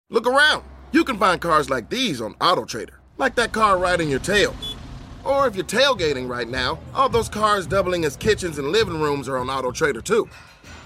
[0.08, 0.62] Look around.
[0.92, 4.54] You can find cars like these on AutoTrader, like that car riding your tail.
[5.24, 9.28] Or if you're tailgating right now, all those cars doubling as kitchens and living rooms
[9.28, 10.28] are on AutoTrader too.